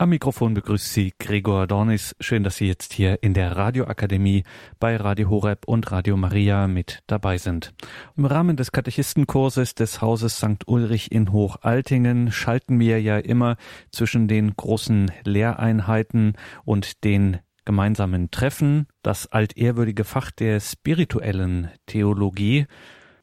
Am 0.00 0.08
Mikrofon 0.08 0.54
begrüßt 0.54 0.94
Sie 0.94 1.12
Gregor 1.18 1.66
Dornis. 1.66 2.16
Schön, 2.20 2.42
dass 2.42 2.56
Sie 2.56 2.66
jetzt 2.66 2.94
hier 2.94 3.22
in 3.22 3.34
der 3.34 3.54
Radioakademie 3.54 4.44
bei 4.78 4.96
Radio 4.96 5.28
Horeb 5.28 5.68
und 5.68 5.92
Radio 5.92 6.16
Maria 6.16 6.68
mit 6.68 7.00
dabei 7.06 7.36
sind. 7.36 7.74
Im 8.16 8.24
Rahmen 8.24 8.56
des 8.56 8.72
Katechistenkurses 8.72 9.74
des 9.74 10.00
Hauses 10.00 10.38
St. 10.38 10.66
Ulrich 10.66 11.12
in 11.12 11.32
Hochaltingen 11.32 12.32
schalten 12.32 12.80
wir 12.80 13.02
ja 13.02 13.18
immer 13.18 13.58
zwischen 13.92 14.26
den 14.26 14.56
großen 14.56 15.12
Lehreinheiten 15.24 16.32
und 16.64 17.04
den 17.04 17.40
gemeinsamen 17.66 18.30
Treffen, 18.30 18.86
das 19.02 19.30
altehrwürdige 19.30 20.04
Fach 20.04 20.30
der 20.30 20.60
spirituellen 20.60 21.68
Theologie 21.84 22.66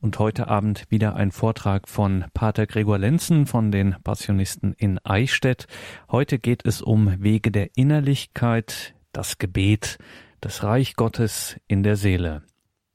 und 0.01 0.19
heute 0.19 0.47
Abend 0.47 0.85
wieder 0.89 1.15
ein 1.15 1.31
Vortrag 1.31 1.87
von 1.87 2.25
Pater 2.33 2.65
Gregor 2.65 2.97
Lenzen 2.97 3.45
von 3.45 3.71
den 3.71 3.95
Passionisten 4.03 4.73
in 4.77 4.99
Eichstätt. 5.03 5.67
Heute 6.11 6.39
geht 6.39 6.65
es 6.65 6.81
um 6.81 7.23
Wege 7.23 7.51
der 7.51 7.69
Innerlichkeit, 7.75 8.95
das 9.13 9.37
Gebet, 9.37 9.97
das 10.41 10.63
Reich 10.63 10.95
Gottes 10.95 11.59
in 11.67 11.83
der 11.83 11.95
Seele. 11.95 12.43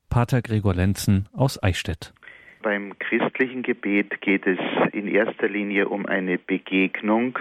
Pater 0.09 0.43
Gregor 0.43 0.75
Lenzen 0.75 1.29
aus 1.33 1.63
Eichstätt. 1.63 2.13
Beim 2.63 2.99
christlichen 2.99 3.63
Gebet 3.63 4.21
geht 4.21 4.47
es 4.47 4.59
in 4.93 5.09
erster 5.09 5.49
Linie 5.49 5.89
um 5.89 6.07
eine 6.07 6.39
Begegnung, 6.39 7.39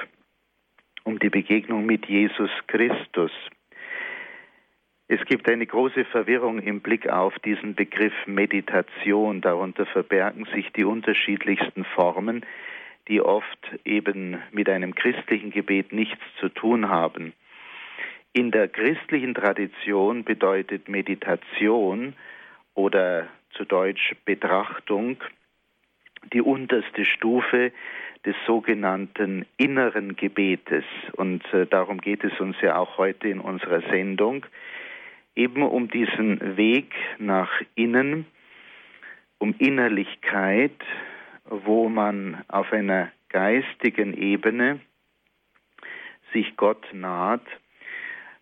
um 1.03 1.19
die 1.19 1.29
Begegnung 1.29 1.85
mit 1.85 2.07
Jesus 2.07 2.49
Christus. 2.67 3.31
Es 5.13 5.19
gibt 5.25 5.49
eine 5.49 5.65
große 5.65 6.05
Verwirrung 6.05 6.59
im 6.59 6.79
Blick 6.79 7.09
auf 7.09 7.37
diesen 7.39 7.75
Begriff 7.75 8.13
Meditation. 8.27 9.41
Darunter 9.41 9.85
verbergen 9.85 10.45
sich 10.55 10.71
die 10.71 10.85
unterschiedlichsten 10.85 11.83
Formen, 11.83 12.45
die 13.09 13.19
oft 13.19 13.59
eben 13.83 14.41
mit 14.53 14.69
einem 14.69 14.95
christlichen 14.95 15.51
Gebet 15.51 15.91
nichts 15.91 16.21
zu 16.39 16.47
tun 16.47 16.87
haben. 16.87 17.33
In 18.31 18.51
der 18.51 18.69
christlichen 18.69 19.35
Tradition 19.35 20.23
bedeutet 20.23 20.87
Meditation 20.87 22.13
oder 22.73 23.27
zu 23.57 23.65
Deutsch 23.65 24.15
Betrachtung 24.23 25.17
die 26.31 26.41
unterste 26.41 27.03
Stufe 27.03 27.73
des 28.25 28.35
sogenannten 28.47 29.45
inneren 29.57 30.15
Gebetes. 30.15 30.85
Und 31.17 31.43
äh, 31.53 31.65
darum 31.65 31.99
geht 31.99 32.23
es 32.23 32.39
uns 32.39 32.55
ja 32.61 32.77
auch 32.77 32.97
heute 32.97 33.27
in 33.27 33.41
unserer 33.41 33.81
Sendung 33.89 34.45
eben 35.35 35.63
um 35.63 35.89
diesen 35.89 36.57
Weg 36.57 36.93
nach 37.17 37.51
innen, 37.75 38.25
um 39.37 39.55
Innerlichkeit, 39.57 40.79
wo 41.45 41.89
man 41.89 42.43
auf 42.47 42.71
einer 42.71 43.11
geistigen 43.29 44.13
Ebene 44.13 44.79
sich 46.33 46.55
Gott 46.57 46.85
naht 46.93 47.45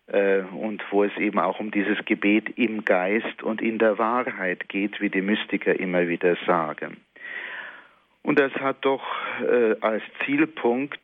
äh, 0.06 0.40
und 0.40 0.82
wo 0.90 1.04
es 1.04 1.16
eben 1.16 1.38
auch 1.38 1.60
um 1.60 1.70
dieses 1.70 2.04
Gebet 2.04 2.58
im 2.58 2.84
Geist 2.84 3.42
und 3.42 3.62
in 3.62 3.78
der 3.78 3.98
Wahrheit 3.98 4.68
geht, 4.68 5.00
wie 5.00 5.10
die 5.10 5.22
Mystiker 5.22 5.78
immer 5.78 6.08
wieder 6.08 6.36
sagen. 6.46 6.98
Und 8.22 8.38
das 8.38 8.52
hat 8.54 8.84
doch 8.84 9.02
äh, 9.40 9.76
als 9.80 10.02
Zielpunkt 10.24 11.00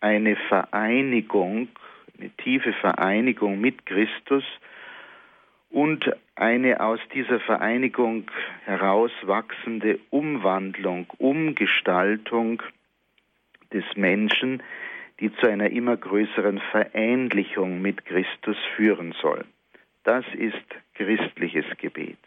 eine 0.00 0.36
Vereinigung, 0.36 1.68
eine 2.18 2.30
tiefe 2.30 2.72
Vereinigung 2.74 3.60
mit 3.60 3.84
Christus, 3.86 4.44
und 5.72 6.04
eine 6.36 6.80
aus 6.80 7.00
dieser 7.14 7.40
Vereinigung 7.40 8.30
herauswachsende 8.64 9.98
Umwandlung, 10.10 11.06
Umgestaltung 11.18 12.62
des 13.72 13.84
Menschen, 13.96 14.62
die 15.18 15.34
zu 15.34 15.48
einer 15.48 15.70
immer 15.70 15.96
größeren 15.96 16.60
Verähnlichung 16.70 17.80
mit 17.80 18.04
Christus 18.04 18.56
führen 18.76 19.14
soll. 19.20 19.44
Das 20.04 20.24
ist 20.34 20.66
christliches 20.94 21.66
Gebet. 21.78 22.18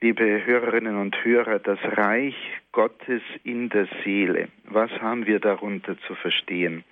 Liebe 0.00 0.44
Hörerinnen 0.44 0.96
und 0.96 1.24
Hörer, 1.24 1.58
das 1.58 1.78
Reich 1.82 2.36
Gottes 2.72 3.22
in 3.44 3.68
der 3.68 3.88
Seele, 4.02 4.48
was 4.64 4.90
haben 5.00 5.26
wir 5.26 5.38
darunter 5.38 5.96
zu 6.06 6.14
verstehen? 6.14 6.82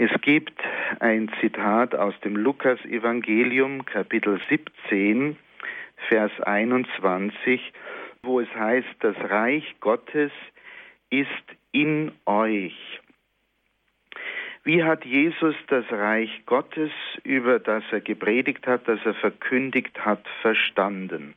Es 0.00 0.12
gibt 0.20 0.62
ein 1.00 1.28
Zitat 1.40 1.92
aus 1.92 2.14
dem 2.20 2.36
Lukas-Evangelium, 2.36 3.84
Kapitel 3.84 4.40
17, 4.48 5.36
Vers 6.06 6.30
21, 6.40 7.60
wo 8.22 8.38
es 8.38 8.48
heißt, 8.54 8.86
das 9.00 9.16
Reich 9.28 9.64
Gottes 9.80 10.30
ist 11.10 11.28
in 11.72 12.12
euch. 12.26 13.00
Wie 14.62 14.84
hat 14.84 15.04
Jesus 15.04 15.56
das 15.66 15.84
Reich 15.90 16.42
Gottes, 16.46 16.92
über 17.24 17.58
das 17.58 17.82
er 17.90 18.00
gepredigt 18.00 18.68
hat, 18.68 18.86
das 18.86 19.00
er 19.04 19.14
verkündigt 19.14 19.98
hat, 20.04 20.24
verstanden? 20.42 21.34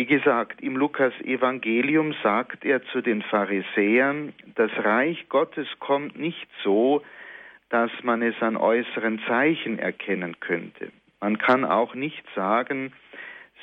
Wie 0.00 0.06
gesagt, 0.06 0.62
im 0.62 0.78
Lukas 0.78 1.12
Evangelium 1.20 2.14
sagt 2.22 2.64
er 2.64 2.82
zu 2.84 3.02
den 3.02 3.20
Pharisäern, 3.20 4.32
das 4.54 4.70
Reich 4.78 5.28
Gottes 5.28 5.68
kommt 5.78 6.18
nicht 6.18 6.48
so, 6.64 7.02
dass 7.68 7.90
man 8.02 8.22
es 8.22 8.34
an 8.40 8.56
äußeren 8.56 9.20
Zeichen 9.28 9.78
erkennen 9.78 10.40
könnte. 10.40 10.90
Man 11.20 11.36
kann 11.36 11.66
auch 11.66 11.94
nicht 11.94 12.24
sagen, 12.34 12.94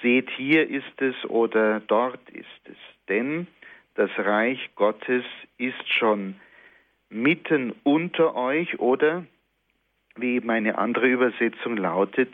seht 0.03 0.29
hier 0.29 0.69
ist 0.69 1.01
es 1.01 1.15
oder 1.25 1.79
dort 1.79 2.29
ist 2.29 2.61
es. 2.65 2.77
Denn 3.09 3.47
das 3.95 4.11
Reich 4.19 4.59
Gottes 4.75 5.25
ist 5.57 5.91
schon 5.91 6.35
mitten 7.09 7.73
unter 7.81 8.35
euch 8.35 8.77
oder, 8.77 9.25
wie 10.17 10.35
eben 10.35 10.51
eine 10.51 10.77
andere 10.77 11.07
Übersetzung 11.07 11.77
lautet, 11.77 12.31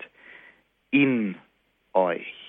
in 0.92 1.36
euch. 1.94 2.43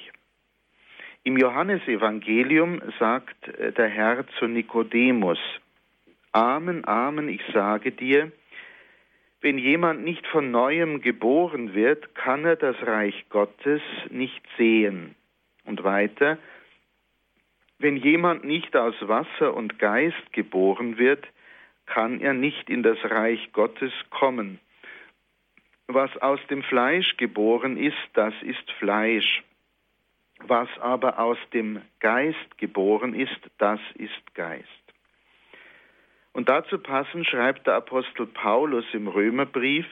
Im 1.27 1.39
Johannesevangelium 1.39 2.83
sagt 2.99 3.49
äh, 3.49 3.73
der 3.73 3.89
Herr 3.89 4.27
zu 4.39 4.47
Nikodemus, 4.47 5.39
Amen, 6.33 6.87
Amen, 6.87 7.31
ich 7.31 7.41
sage 7.55 7.93
dir, 7.93 8.31
wenn 9.41 9.57
jemand 9.57 10.05
nicht 10.05 10.27
von 10.27 10.51
neuem 10.51 11.01
geboren 11.01 11.73
wird, 11.73 12.15
kann 12.15 12.45
er 12.45 12.57
das 12.57 12.77
Reich 12.83 13.25
Gottes 13.31 13.81
nicht 14.11 14.43
sehen. 14.59 15.15
Und 15.65 15.83
weiter, 15.83 16.37
wenn 17.79 17.97
jemand 17.97 18.45
nicht 18.45 18.77
aus 18.77 18.95
Wasser 19.01 19.55
und 19.55 19.79
Geist 19.79 20.33
geboren 20.33 20.99
wird, 20.99 21.27
kann 21.87 22.21
er 22.21 22.35
nicht 22.35 22.69
in 22.69 22.83
das 22.83 22.99
Reich 23.03 23.51
Gottes 23.53 23.93
kommen. 24.11 24.61
Was 25.87 26.15
aus 26.19 26.41
dem 26.51 26.63
Fleisch 26.63 27.17
geboren 27.17 27.79
ist, 27.79 27.97
das 28.13 28.35
ist 28.43 28.71
Fleisch. 28.73 29.43
Was 30.47 30.69
aber 30.81 31.19
aus 31.19 31.39
dem 31.53 31.81
Geist 32.01 32.59
geboren 32.59 33.15
ist, 33.15 33.41
das 33.59 33.81
ist 33.95 34.35
Geist. 34.35 34.69
Und 36.33 36.49
dazu 36.49 36.79
passend 36.79 37.27
schreibt 37.27 37.67
der 37.67 37.75
Apostel 37.75 38.27
Paulus 38.27 38.85
im 38.93 39.09
Römerbrief, 39.09 39.87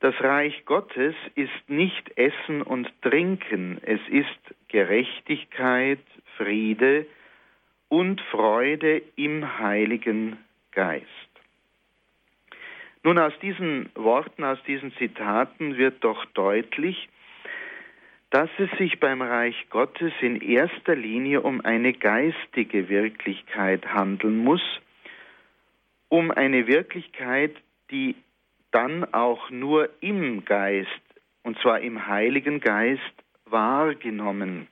das 0.00 0.14
Reich 0.20 0.64
Gottes 0.66 1.14
ist 1.36 1.68
nicht 1.68 2.18
Essen 2.18 2.60
und 2.60 2.92
Trinken, 3.00 3.80
es 3.82 4.00
ist 4.08 4.54
Gerechtigkeit, 4.68 6.00
Friede 6.36 7.06
und 7.88 8.20
Freude 8.20 9.00
im 9.16 9.58
Heiligen 9.58 10.36
Geist. 10.72 11.06
Nun 13.02 13.18
aus 13.18 13.32
diesen 13.40 13.88
Worten, 13.94 14.44
aus 14.44 14.62
diesen 14.64 14.92
Zitaten 14.96 15.78
wird 15.78 16.04
doch 16.04 16.24
deutlich, 16.34 17.08
dass 18.30 18.50
es 18.58 18.70
sich 18.78 18.98
beim 18.98 19.22
Reich 19.22 19.68
Gottes 19.70 20.12
in 20.20 20.40
erster 20.40 20.96
Linie 20.96 21.42
um 21.42 21.60
eine 21.60 21.92
geistige 21.92 22.88
Wirklichkeit 22.88 23.86
handeln 23.86 24.38
muss, 24.38 24.62
um 26.08 26.30
eine 26.30 26.66
Wirklichkeit, 26.66 27.54
die 27.90 28.16
dann 28.72 29.12
auch 29.14 29.50
nur 29.50 29.88
im 30.00 30.44
Geist, 30.44 30.90
und 31.42 31.58
zwar 31.60 31.80
im 31.80 32.06
Heiligen 32.06 32.60
Geist, 32.60 33.00
wahrgenommen 33.46 34.66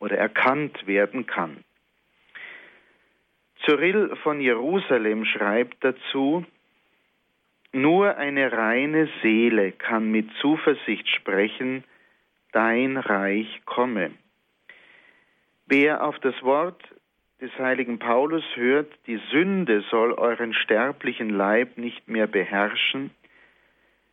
oder 0.00 0.18
erkannt 0.18 0.86
werden 0.86 1.26
kann. 1.26 1.64
Cyril 3.64 4.14
von 4.22 4.40
Jerusalem 4.40 5.24
schreibt 5.24 5.82
dazu, 5.82 6.44
nur 7.72 8.16
eine 8.16 8.52
reine 8.52 9.08
Seele 9.22 9.72
kann 9.72 10.10
mit 10.10 10.28
Zuversicht 10.40 11.08
sprechen, 11.08 11.84
dein 12.56 12.96
Reich 12.96 13.60
komme. 13.66 14.12
Wer 15.66 16.02
auf 16.02 16.18
das 16.20 16.42
Wort 16.42 16.82
des 17.38 17.50
heiligen 17.58 17.98
Paulus 17.98 18.44
hört, 18.54 18.90
die 19.06 19.20
Sünde 19.30 19.82
soll 19.90 20.14
euren 20.14 20.54
sterblichen 20.54 21.28
Leib 21.28 21.76
nicht 21.76 22.08
mehr 22.08 22.26
beherrschen, 22.26 23.10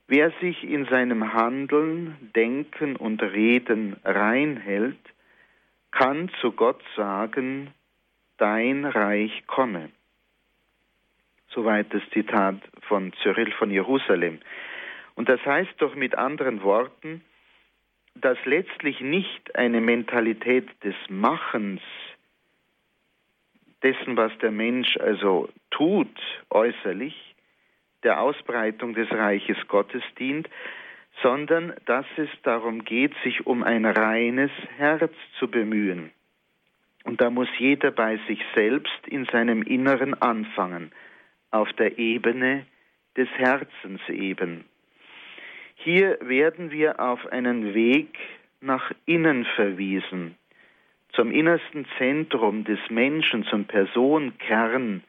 wer 0.08 0.32
sich 0.42 0.62
in 0.62 0.84
seinem 0.88 1.34
Handeln, 1.34 2.18
Denken 2.36 2.98
und 2.98 3.24
Reden 3.24 3.96
reinhält, 4.04 5.00
kann 5.92 6.30
zu 6.42 6.52
Gott 6.52 6.84
sagen, 6.98 7.72
dein 8.36 8.84
Reich 8.84 9.48
komme. 9.48 9.90
Soweit 11.48 11.94
das 11.94 12.02
Zitat 12.12 12.58
von 12.90 13.14
Cyril 13.22 13.54
von 13.54 13.72
Jerusalem. 13.72 14.42
Und 15.16 15.30
das 15.30 15.40
heißt 15.46 15.76
doch 15.78 15.96
mit 15.96 16.18
anderen 16.18 16.62
Worten, 16.62 17.24
dass 18.16 18.38
letztlich 18.46 19.02
nicht 19.02 19.56
eine 19.56 19.82
Mentalität 19.82 20.68
des 20.84 20.96
Machens, 21.10 21.82
dessen, 23.82 24.16
was 24.16 24.32
der 24.40 24.52
Mensch 24.52 24.98
also 24.98 25.50
tut, 25.72 26.16
äußerlich, 26.50 27.36
der 28.04 28.22
Ausbreitung 28.22 28.94
des 28.94 29.10
Reiches 29.12 29.58
Gottes 29.68 30.04
dient, 30.18 30.50
sondern 31.22 31.74
dass 31.86 32.06
es 32.18 32.30
darum 32.44 32.84
geht, 32.84 33.14
sich 33.24 33.46
um 33.46 33.64
ein 33.64 33.86
reines 33.86 34.52
Herz 34.78 35.14
zu 35.38 35.50
bemühen. 35.50 36.12
Und 37.04 37.22
da 37.22 37.30
muss 37.30 37.50
jeder 37.60 37.92
bei 37.92 38.18
sich 38.28 38.40
selbst 38.56 39.08
in 39.08 39.26
seinem 39.26 39.62
Inneren 39.62 40.14
anfangen, 40.22 40.92
auf 41.52 41.72
der 41.74 42.00
Ebene 42.00 42.66
des 43.16 43.30
Herzens 43.38 44.02
eben. 44.10 44.66
Hier 45.84 46.18
werden 46.22 46.72
wir 46.72 47.02
auf 47.02 47.28
einen 47.28 47.74
Weg 47.74 48.18
nach 48.62 48.94
innen 49.06 49.44
verwiesen, 49.44 50.38
zum 51.12 51.30
innersten 51.30 51.86
Zentrum 51.98 52.64
des 52.64 52.80
Menschen, 52.90 53.44
zum 53.44 53.66
Personenkern, 53.66 55.04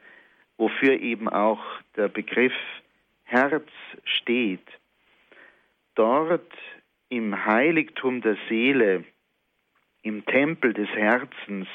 wofür 0.57 0.99
eben 0.99 1.29
auch 1.29 1.63
der 1.95 2.09
Begriff 2.09 2.51
Herz 3.23 3.69
steht. 4.03 4.67
Dort 5.95 6.51
im 7.07 7.45
Heiligtum 7.45 8.19
der 8.19 8.35
Seele, 8.49 9.05
im 10.01 10.25
Tempel 10.25 10.73
des 10.73 10.89
Herzens, 10.89 11.69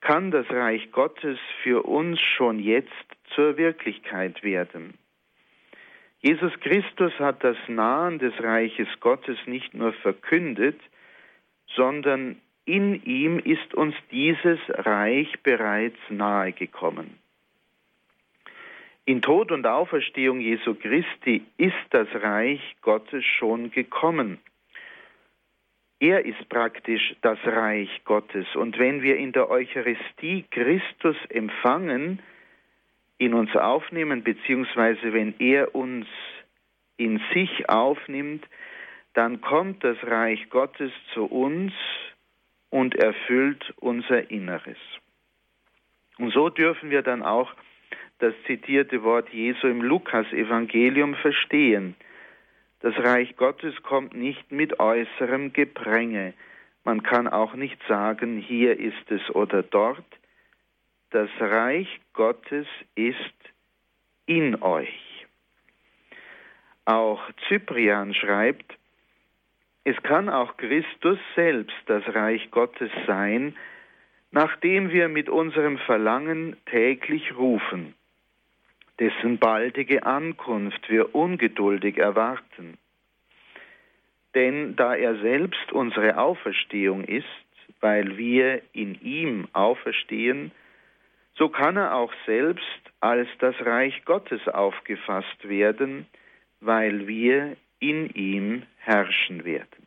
kann 0.00 0.30
das 0.30 0.48
Reich 0.48 0.90
Gottes 0.92 1.38
für 1.62 1.82
uns 1.82 2.18
schon 2.22 2.58
jetzt 2.58 2.88
zur 3.34 3.58
Wirklichkeit 3.58 4.42
werden. 4.42 4.94
Jesus 6.20 6.52
Christus 6.60 7.12
hat 7.18 7.44
das 7.44 7.56
Nahen 7.68 8.18
des 8.18 8.34
Reiches 8.42 8.88
Gottes 9.00 9.38
nicht 9.46 9.72
nur 9.74 9.92
verkündet, 9.92 10.80
sondern 11.74 12.40
in 12.64 13.02
ihm 13.04 13.38
ist 13.38 13.72
uns 13.74 13.94
dieses 14.10 14.58
Reich 14.68 15.32
bereits 15.42 15.98
nahegekommen. 16.10 17.18
In 19.04 19.22
Tod 19.22 19.52
und 19.52 19.66
Auferstehung 19.66 20.40
Jesu 20.40 20.74
Christi 20.74 21.46
ist 21.56 21.74
das 21.90 22.08
Reich 22.14 22.60
Gottes 22.82 23.24
schon 23.24 23.70
gekommen. 23.70 24.38
Er 25.98 26.26
ist 26.26 26.48
praktisch 26.48 27.16
das 27.22 27.38
Reich 27.44 27.88
Gottes. 28.04 28.46
Und 28.54 28.78
wenn 28.78 29.02
wir 29.02 29.16
in 29.16 29.32
der 29.32 29.48
Eucharistie 29.48 30.44
Christus 30.50 31.16
empfangen, 31.30 32.20
in 33.18 33.34
uns 33.34 33.54
aufnehmen, 33.54 34.22
beziehungsweise 34.22 35.12
wenn 35.12 35.34
er 35.38 35.74
uns 35.74 36.06
in 36.96 37.20
sich 37.34 37.68
aufnimmt, 37.68 38.46
dann 39.14 39.40
kommt 39.40 39.82
das 39.82 39.96
Reich 40.04 40.48
Gottes 40.50 40.92
zu 41.12 41.24
uns 41.24 41.72
und 42.70 42.94
erfüllt 42.94 43.74
unser 43.80 44.30
Inneres. 44.30 44.78
Und 46.18 46.32
so 46.32 46.48
dürfen 46.48 46.90
wir 46.90 47.02
dann 47.02 47.22
auch 47.22 47.52
das 48.18 48.34
zitierte 48.46 49.02
Wort 49.02 49.28
Jesu 49.30 49.68
im 49.68 49.82
Lukas-Evangelium 49.82 51.14
verstehen. 51.14 51.94
Das 52.80 52.96
Reich 52.98 53.36
Gottes 53.36 53.74
kommt 53.82 54.14
nicht 54.14 54.50
mit 54.52 54.78
äußerem 54.80 55.52
Gepränge. 55.52 56.34
Man 56.84 57.02
kann 57.02 57.28
auch 57.28 57.54
nicht 57.54 57.78
sagen, 57.88 58.38
hier 58.38 58.78
ist 58.78 59.10
es 59.10 59.30
oder 59.34 59.62
dort, 59.62 60.04
das 61.10 61.30
Reich 61.40 61.88
Gottes 62.12 62.66
ist 62.94 63.18
in 64.26 64.62
euch. 64.62 65.26
Auch 66.84 67.20
Cyprian 67.48 68.14
schreibt, 68.14 68.78
es 69.84 69.96
kann 70.02 70.28
auch 70.28 70.56
Christus 70.56 71.18
selbst 71.34 71.76
das 71.86 72.02
Reich 72.14 72.50
Gottes 72.50 72.90
sein, 73.06 73.56
nachdem 74.30 74.90
wir 74.90 75.08
mit 75.08 75.28
unserem 75.30 75.78
Verlangen 75.78 76.56
täglich 76.66 77.34
rufen, 77.36 77.94
dessen 78.98 79.38
baldige 79.38 80.04
Ankunft 80.04 80.90
wir 80.90 81.14
ungeduldig 81.14 81.96
erwarten. 81.96 82.76
Denn 84.34 84.76
da 84.76 84.94
er 84.94 85.16
selbst 85.20 85.72
unsere 85.72 86.18
Auferstehung 86.18 87.04
ist, 87.04 87.24
weil 87.80 88.18
wir 88.18 88.60
in 88.72 89.00
ihm 89.00 89.48
auferstehen, 89.52 90.52
so 91.38 91.48
kann 91.48 91.76
er 91.76 91.94
auch 91.94 92.12
selbst 92.26 92.64
als 93.00 93.28
das 93.38 93.54
Reich 93.64 94.04
Gottes 94.04 94.46
aufgefasst 94.48 95.48
werden, 95.48 96.06
weil 96.60 97.06
wir 97.06 97.56
in 97.78 98.10
ihm 98.10 98.64
herrschen 98.78 99.44
werden. 99.44 99.86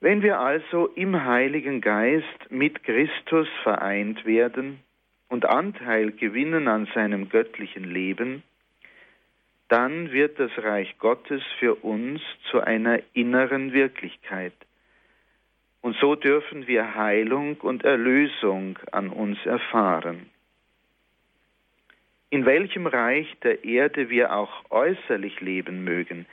Wenn 0.00 0.22
wir 0.22 0.38
also 0.38 0.88
im 0.88 1.24
Heiligen 1.24 1.80
Geist 1.80 2.50
mit 2.50 2.84
Christus 2.84 3.48
vereint 3.62 4.26
werden 4.26 4.80
und 5.28 5.46
Anteil 5.46 6.12
gewinnen 6.12 6.68
an 6.68 6.86
seinem 6.94 7.30
göttlichen 7.30 7.84
Leben, 7.84 8.42
dann 9.68 10.12
wird 10.12 10.38
das 10.38 10.52
Reich 10.58 10.96
Gottes 10.98 11.42
für 11.58 11.74
uns 11.76 12.20
zu 12.50 12.60
einer 12.60 13.00
inneren 13.14 13.72
Wirklichkeit. 13.72 14.52
Und 15.86 15.96
so 16.00 16.16
dürfen 16.16 16.66
wir 16.66 16.96
Heilung 16.96 17.58
und 17.58 17.84
Erlösung 17.84 18.76
an 18.90 19.08
uns 19.08 19.38
erfahren. 19.46 20.28
In 22.28 22.44
welchem 22.44 22.88
Reich 22.88 23.32
der 23.44 23.62
Erde 23.62 24.10
wir 24.10 24.34
auch 24.34 24.68
äußerlich 24.70 25.40
leben 25.40 25.84
mögen, 25.84 26.26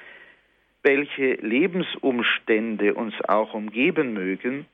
welche 0.81 1.35
Lebensumstände 1.35 2.95
uns 2.95 3.13
auch 3.25 3.53
umgeben 3.53 4.13
mögen, 4.13 4.65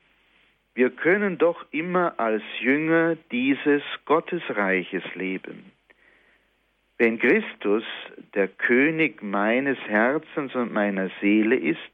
wir 0.72 0.88
können 0.88 1.36
doch 1.36 1.66
immer 1.72 2.18
als 2.18 2.42
Jünger 2.60 3.18
dieses 3.30 3.82
Gottesreiches 4.06 5.04
leben. 5.14 5.72
Wenn 6.96 7.18
Christus 7.18 7.84
der 8.32 8.48
König 8.48 9.22
meines 9.22 9.76
Herzens 9.80 10.54
und 10.54 10.72
meiner 10.72 11.10
Seele 11.20 11.56
ist, 11.56 11.90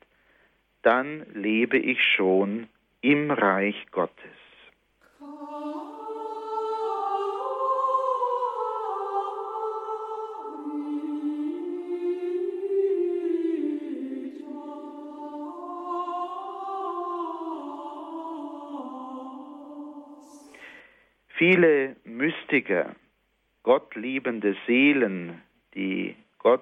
dann 0.82 1.26
lebe 1.34 1.78
ich 1.78 2.00
schon 2.00 2.68
im 3.06 3.30
Reich 3.30 3.86
Gottes. 3.92 4.16
Viele 21.28 21.94
Mystiker, 22.02 22.96
gottliebende 23.62 24.56
Seelen, 24.66 25.42
die 25.76 26.16
Gott 26.40 26.60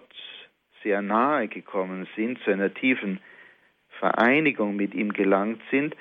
sehr 0.83 1.01
nahe 1.01 1.49
gekommen 1.49 2.07
sind, 2.15 2.39
zu 2.41 2.51
einer 2.51 2.75
tiefen 2.75 3.21
Vereinigung 3.99 4.77
mit 4.77 4.93
ihm 4.93 5.15
gelangt 5.15 5.63
sind, 5.71 5.97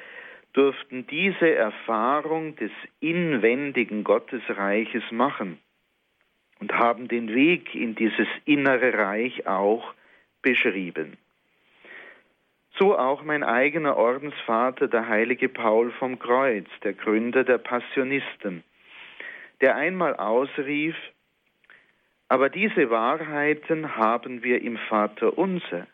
durften 0.53 1.07
diese 1.07 1.53
Erfahrung 1.53 2.55
des 2.55 2.71
inwendigen 2.99 4.03
Gottesreiches 4.03 5.03
machen 5.11 5.59
und 6.59 6.71
haben 6.73 7.07
den 7.07 7.33
Weg 7.33 7.75
in 7.75 7.95
dieses 7.95 8.27
innere 8.45 8.93
Reich 8.93 9.47
auch 9.47 9.93
beschrieben. 10.41 11.17
So 12.79 12.97
auch 12.97 13.23
mein 13.23 13.43
eigener 13.43 13.97
Ordensvater, 13.97 14.87
der 14.87 15.07
heilige 15.07 15.49
Paul 15.49 15.91
vom 15.91 16.17
Kreuz, 16.19 16.67
der 16.83 16.93
Gründer 16.93 17.43
der 17.43 17.57
Passionisten, 17.57 18.63
der 19.61 19.75
einmal 19.75 20.15
ausrief, 20.15 20.95
aber 22.29 22.49
diese 22.49 22.89
Wahrheiten 22.89 23.95
haben 23.95 24.43
wir 24.43 24.61
im 24.61 24.77
Vater 24.89 25.37
unser. 25.37 25.87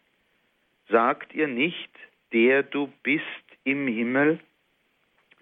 Sagt 0.88 1.34
ihr 1.34 1.48
nicht, 1.48 1.90
der 2.32 2.64
du 2.64 2.92
bist 3.04 3.24
im 3.64 3.88
Himmel? 3.88 4.40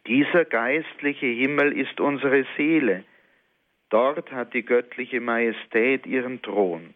Dieser 0.08 0.46
geistliche 0.46 1.26
Himmel 1.26 1.78
ist 1.78 2.00
unsere 2.00 2.46
Seele. 2.56 3.04
Dort 3.90 4.32
hat 4.32 4.54
die 4.54 4.64
göttliche 4.64 5.20
Majestät 5.20 6.06
ihren 6.06 6.42
Thron. 6.42 6.94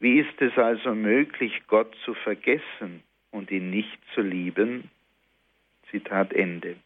Wie 0.00 0.18
ist 0.18 0.40
es 0.40 0.56
also 0.58 0.94
möglich, 0.94 1.62
Gott 1.68 1.94
zu 2.04 2.14
vergessen 2.14 3.02
und 3.30 3.50
ihn 3.50 3.70
nicht 3.70 3.98
zu 4.14 4.20
lieben? 4.20 4.90
Zitat 5.90 6.32
Ende. 6.32 6.76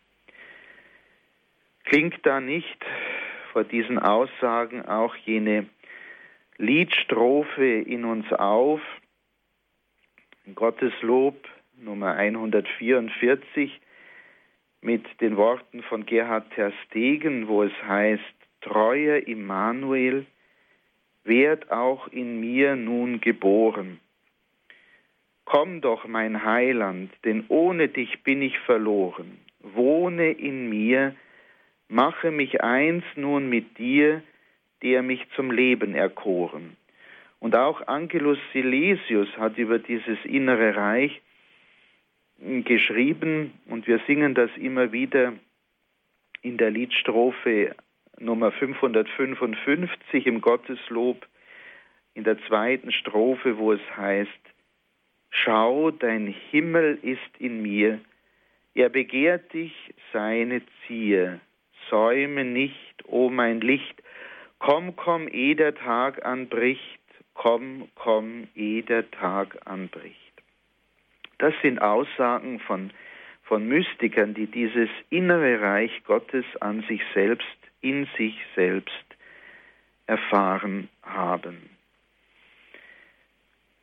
Klingt 1.84 2.24
da 2.26 2.40
nicht 2.40 2.84
vor 3.52 3.64
diesen 3.64 3.98
Aussagen 3.98 4.82
auch 4.82 5.16
jene 5.16 5.66
Liedstrophe 6.58 7.80
in 7.80 8.04
uns 8.04 8.30
auf, 8.32 8.82
Gotteslob 10.54 11.48
Nummer 11.76 12.14
144, 12.14 13.80
mit 14.80 15.04
den 15.20 15.36
Worten 15.36 15.82
von 15.82 16.06
Gerhard 16.06 16.50
Terstegen, 16.52 17.48
wo 17.48 17.62
es 17.62 17.72
heißt, 17.82 18.22
treuer 18.60 19.26
Immanuel, 19.26 20.26
werd 21.24 21.70
auch 21.70 22.08
in 22.08 22.40
mir 22.40 22.76
nun 22.76 23.20
geboren. 23.20 24.00
Komm 25.44 25.80
doch, 25.80 26.06
mein 26.06 26.44
Heiland, 26.44 27.10
denn 27.24 27.44
ohne 27.48 27.88
dich 27.88 28.22
bin 28.22 28.42
ich 28.42 28.58
verloren. 28.60 29.38
Wohne 29.60 30.30
in 30.30 30.68
mir, 30.68 31.14
mache 31.88 32.30
mich 32.30 32.62
eins 32.62 33.04
nun 33.16 33.48
mit 33.48 33.78
dir, 33.78 34.22
der 34.82 35.02
mich 35.02 35.26
zum 35.34 35.50
Leben 35.50 35.94
erkoren. 35.94 36.76
Und 37.40 37.56
auch 37.56 37.86
Angelus 37.86 38.38
Silesius 38.52 39.28
hat 39.38 39.58
über 39.58 39.78
dieses 39.78 40.18
innere 40.24 40.76
Reich 40.76 41.20
geschrieben 42.38 43.52
und 43.66 43.86
wir 43.86 44.00
singen 44.06 44.34
das 44.34 44.50
immer 44.56 44.92
wieder 44.92 45.34
in 46.42 46.56
der 46.56 46.70
Liedstrophe 46.70 47.74
Nummer 48.18 48.52
555 48.52 50.26
im 50.26 50.40
Gotteslob 50.40 51.26
in 52.14 52.24
der 52.24 52.38
zweiten 52.46 52.90
Strophe, 52.92 53.58
wo 53.58 53.72
es 53.72 53.96
heißt, 53.96 54.30
Schau, 55.30 55.90
dein 55.90 56.26
Himmel 56.50 56.98
ist 57.02 57.36
in 57.38 57.62
mir, 57.62 58.00
er 58.74 58.88
begehrt 58.88 59.52
dich, 59.52 59.74
seine 60.12 60.62
Zier, 60.86 61.40
säume 61.90 62.44
nicht, 62.44 63.04
o 63.04 63.26
oh 63.26 63.30
mein 63.30 63.60
Licht, 63.60 64.02
komm, 64.58 64.96
komm, 64.96 65.28
eh 65.28 65.54
der 65.54 65.74
Tag 65.74 66.24
anbricht, 66.24 67.00
komm, 67.34 67.88
komm, 67.94 68.48
eh 68.54 68.82
der 68.82 69.10
Tag 69.10 69.58
anbricht. 69.66 70.27
Das 71.38 71.54
sind 71.62 71.80
Aussagen 71.80 72.58
von, 72.60 72.90
von 73.44 73.66
Mystikern, 73.66 74.34
die 74.34 74.46
dieses 74.46 74.90
innere 75.08 75.60
Reich 75.60 76.02
Gottes 76.04 76.44
an 76.60 76.82
sich 76.88 77.00
selbst, 77.14 77.46
in 77.80 78.08
sich 78.16 78.36
selbst 78.56 78.92
erfahren 80.06 80.88
haben. 81.02 81.70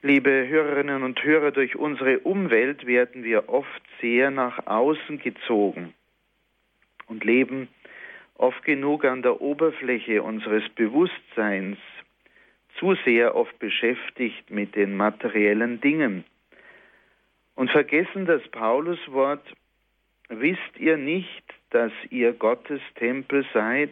Liebe 0.02 0.48
Hörerinnen 0.48 1.02
und 1.02 1.24
Hörer, 1.24 1.52
durch 1.52 1.76
unsere 1.76 2.20
Umwelt 2.20 2.86
werden 2.86 3.24
wir 3.24 3.50
oft 3.50 3.82
sehr 4.02 4.30
nach 4.30 4.68
außen 4.68 5.18
gezogen 5.20 5.94
und 7.08 7.24
leben 7.24 7.70
oft 8.36 8.64
genug 8.66 9.06
an 9.06 9.22
der 9.22 9.42
Oberfläche 9.42 10.22
unseres 10.22 10.68
Bewusstseins, 10.76 11.78
zu 12.78 12.96
sehr 13.06 13.36
oft 13.36 13.58
beschäftigt 13.58 14.52
mit 14.52 14.76
den 14.76 14.98
materiellen 14.98 15.80
Dingen 15.80 16.26
und 17.56 17.72
vergessen 17.72 18.26
das 18.26 18.42
Pauluswort, 18.50 19.44
wisst 20.30 20.78
ihr 20.78 20.98
nicht, 20.98 21.44
dass 21.72 21.92
ihr 22.10 22.34
Gottes 22.34 22.82
Tempel 22.96 23.46
seid 23.54 23.92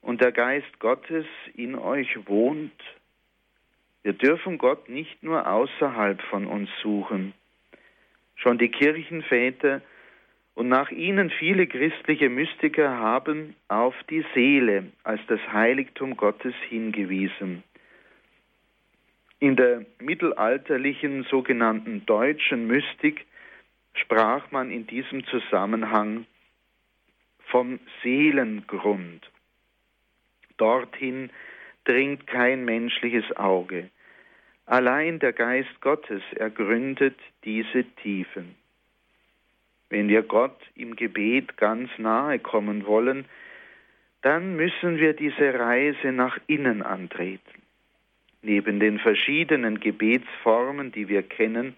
und 0.00 0.20
der 0.20 0.32
Geist 0.32 0.78
Gottes 0.78 1.26
in 1.54 1.74
euch 1.74 2.28
wohnt? 2.28 2.72
Wir 4.02 4.12
dürfen 4.12 4.58
Gott 4.58 4.88
nicht 4.88 5.22
nur 5.22 5.46
außerhalb 5.46 6.20
von 6.22 6.46
uns 6.46 6.68
suchen. 6.82 7.34
Schon 8.34 8.58
die 8.58 8.70
Kirchenväter 8.70 9.80
und 10.54 10.68
nach 10.68 10.90
ihnen 10.90 11.30
viele 11.30 11.66
christliche 11.66 12.28
Mystiker 12.28 12.98
haben 12.98 13.54
auf 13.68 13.94
die 14.10 14.24
Seele 14.34 14.90
als 15.04 15.20
das 15.28 15.40
Heiligtum 15.52 16.16
Gottes 16.16 16.54
hingewiesen. 16.68 17.62
In 19.42 19.56
der 19.56 19.84
mittelalterlichen 19.98 21.24
sogenannten 21.24 22.06
deutschen 22.06 22.68
Mystik 22.68 23.26
sprach 23.92 24.52
man 24.52 24.70
in 24.70 24.86
diesem 24.86 25.26
Zusammenhang 25.26 26.26
vom 27.46 27.80
Seelengrund. 28.04 29.28
Dorthin 30.58 31.30
dringt 31.82 32.28
kein 32.28 32.64
menschliches 32.64 33.36
Auge. 33.36 33.90
Allein 34.66 35.18
der 35.18 35.32
Geist 35.32 35.80
Gottes 35.80 36.22
ergründet 36.36 37.18
diese 37.42 37.82
Tiefen. 37.96 38.54
Wenn 39.88 40.08
wir 40.08 40.22
Gott 40.22 40.60
im 40.76 40.94
Gebet 40.94 41.56
ganz 41.56 41.90
nahe 41.98 42.38
kommen 42.38 42.86
wollen, 42.86 43.24
dann 44.20 44.54
müssen 44.54 44.98
wir 44.98 45.14
diese 45.14 45.58
Reise 45.58 46.12
nach 46.12 46.38
innen 46.46 46.80
antreten. 46.80 47.61
Neben 48.42 48.80
den 48.80 48.98
verschiedenen 48.98 49.78
Gebetsformen, 49.78 50.90
die 50.90 51.08
wir 51.08 51.22
kennen, 51.22 51.76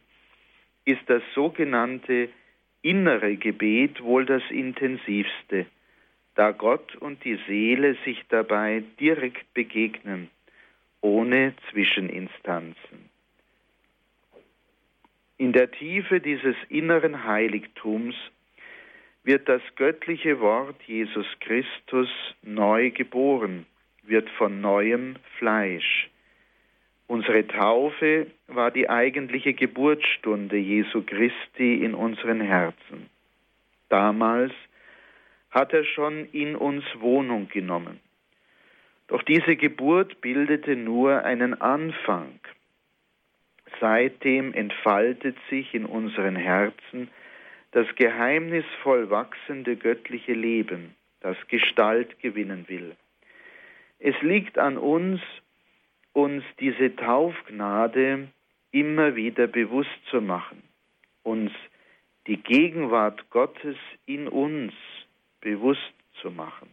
ist 0.86 1.02
das 1.06 1.22
sogenannte 1.34 2.30
innere 2.80 3.36
Gebet 3.36 4.02
wohl 4.02 4.24
das 4.24 4.42
intensivste, 4.50 5.66
da 6.34 6.50
Gott 6.50 6.96
und 6.96 7.24
die 7.24 7.38
Seele 7.46 7.96
sich 8.04 8.22
dabei 8.28 8.82
direkt 8.98 9.52
begegnen, 9.54 10.30
ohne 11.00 11.54
Zwischeninstanzen. 11.70 13.10
In 15.36 15.52
der 15.52 15.70
Tiefe 15.70 16.20
dieses 16.20 16.56
inneren 16.68 17.24
Heiligtums 17.24 18.14
wird 19.22 19.48
das 19.48 19.62
göttliche 19.76 20.40
Wort 20.40 20.82
Jesus 20.86 21.26
Christus 21.40 22.08
neu 22.42 22.90
geboren, 22.90 23.66
wird 24.02 24.28
von 24.30 24.60
neuem 24.60 25.16
Fleisch. 25.38 26.08
Unsere 27.06 27.46
Taufe 27.46 28.28
war 28.46 28.70
die 28.70 28.88
eigentliche 28.88 29.52
Geburtsstunde 29.54 30.56
Jesu 30.56 31.02
Christi 31.02 31.84
in 31.84 31.94
unseren 31.94 32.40
Herzen. 32.40 33.10
Damals 33.88 34.52
hat 35.50 35.72
er 35.72 35.84
schon 35.84 36.26
in 36.32 36.56
uns 36.56 36.84
Wohnung 36.98 37.48
genommen. 37.48 38.00
Doch 39.08 39.22
diese 39.22 39.56
Geburt 39.56 40.20
bildete 40.20 40.76
nur 40.76 41.24
einen 41.24 41.60
Anfang. 41.60 42.40
Seitdem 43.80 44.54
entfaltet 44.54 45.36
sich 45.50 45.74
in 45.74 45.84
unseren 45.84 46.36
Herzen 46.36 47.10
das 47.72 47.86
geheimnisvoll 47.96 49.10
wachsende 49.10 49.76
göttliche 49.76 50.32
Leben, 50.32 50.94
das 51.20 51.36
Gestalt 51.48 52.18
gewinnen 52.20 52.64
will. 52.68 52.96
Es 53.98 54.14
liegt 54.22 54.58
an 54.58 54.78
uns, 54.78 55.20
uns 56.14 56.44
diese 56.60 56.96
Taufgnade 56.96 58.28
immer 58.70 59.14
wieder 59.16 59.46
bewusst 59.46 59.90
zu 60.10 60.22
machen, 60.22 60.62
uns 61.22 61.52
die 62.26 62.38
Gegenwart 62.38 63.28
Gottes 63.30 63.76
in 64.06 64.28
uns 64.28 64.72
bewusst 65.40 65.92
zu 66.22 66.30
machen. 66.30 66.70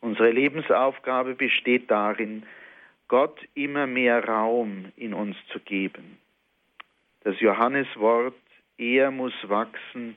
Unsere 0.00 0.30
Lebensaufgabe 0.30 1.34
besteht 1.34 1.90
darin, 1.90 2.44
Gott 3.08 3.38
immer 3.54 3.86
mehr 3.86 4.24
Raum 4.24 4.92
in 4.96 5.14
uns 5.14 5.36
zu 5.52 5.60
geben. 5.60 6.18
Das 7.20 7.38
Johanneswort, 7.40 8.34
er 8.78 9.10
muss 9.10 9.34
wachsen, 9.44 10.16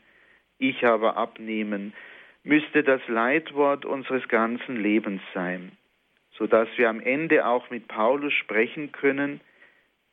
ich 0.57 0.85
aber 0.85 1.17
abnehmen, 1.17 1.93
müsste 2.43 2.83
das 2.83 3.01
Leitwort 3.07 3.85
unseres 3.85 4.27
ganzen 4.27 4.81
Lebens 4.81 5.21
sein 5.33 5.71
sodass 6.39 6.69
wir 6.77 6.89
am 6.89 7.01
Ende 7.01 7.45
auch 7.45 7.69
mit 7.69 7.87
Paulus 7.87 8.33
sprechen 8.33 8.91
können, 8.91 9.41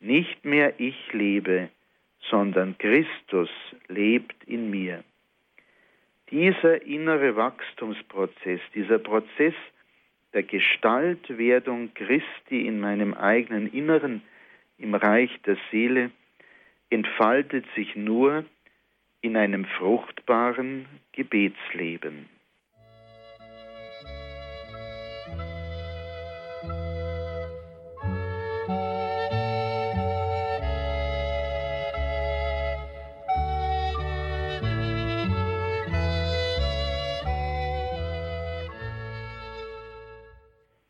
nicht 0.00 0.45
mehr 0.45 0.78
ich 0.78 1.12
lebe, 1.12 1.71
sondern 2.28 2.76
Christus 2.76 3.49
lebt 3.88 4.45
in 4.45 4.68
mir. 4.68 5.04
Dieser 6.30 6.83
innere 6.83 7.37
Wachstumsprozess, 7.37 8.61
dieser 8.75 8.99
Prozess 8.99 9.54
der 10.35 10.42
Gestaltwerdung 10.42 11.95
Christi 11.95 12.66
in 12.66 12.80
meinem 12.80 13.14
eigenen 13.14 13.73
Inneren, 13.73 14.23
im 14.78 14.95
Reich 14.95 15.30
der 15.47 15.56
Seele, 15.71 16.11
entfaltet 16.90 17.64
sich 17.76 17.95
nur 17.95 18.45
in 19.21 19.37
einem 19.37 19.64
fruchtbaren 19.64 20.87
Gebetsleben. 21.12 22.28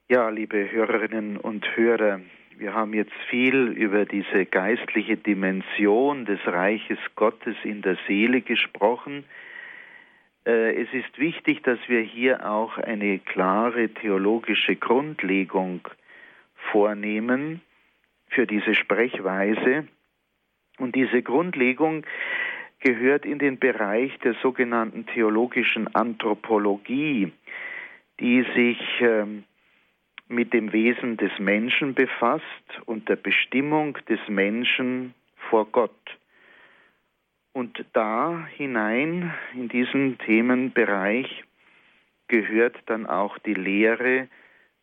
Ja, 0.09 0.29
liebe 0.29 0.71
Hörerinnen 0.71 1.37
und 1.37 1.67
Hörer, 1.77 2.21
wir 2.57 2.75
haben 2.75 2.95
jetzt 2.95 3.13
viel 3.29 3.73
über 3.73 4.05
diese 4.05 4.47
geistliche 4.47 5.17
Dimension 5.17 6.25
des 6.27 6.39
Reiches 6.47 7.01
Gottes 7.17 7.57
in 7.65 7.83
der 7.83 7.99
Seele 8.07 8.41
gesprochen. 8.41 9.25
Äh, 10.47 10.81
es 10.81 10.87
ist 10.93 11.19
wichtig, 11.19 11.65
dass 11.65 11.81
wir 11.89 12.03
hier 12.03 12.49
auch 12.49 12.79
eine 12.79 13.19
klare 13.19 13.89
theologische 13.89 14.77
Grundlegung 14.77 15.81
vornehmen 16.71 17.61
für 18.29 18.47
diese 18.47 18.77
Sprechweise. 18.77 19.89
Und 20.79 20.95
diese 20.95 21.21
Grundlegung 21.23 22.07
gehört 22.79 23.27
in 23.27 23.41
den 23.41 23.59
Bereich 23.59 24.17
der 24.21 24.35
sogenannten 24.35 25.05
theologischen 25.07 25.93
Anthropologie 25.97 27.33
die 28.21 28.47
sich 28.55 28.79
ähm, 29.01 29.45
mit 30.29 30.53
dem 30.53 30.73
Wesen 30.73 31.17
des 31.17 31.39
Menschen 31.39 31.95
befasst 31.95 32.45
und 32.85 33.09
der 33.09 33.17
Bestimmung 33.17 33.99
des 34.09 34.21
Menschen 34.29 35.15
vor 35.51 35.67
Gott. 35.67 36.19
Und 37.53 37.85
da 37.93 38.47
hinein 38.57 39.33
in 39.55 39.69
diesen 39.69 40.19
Themenbereich 40.19 41.45
gehört 42.29 42.77
dann 42.87 43.07
auch 43.07 43.39
die 43.39 43.55
Lehre 43.55 44.29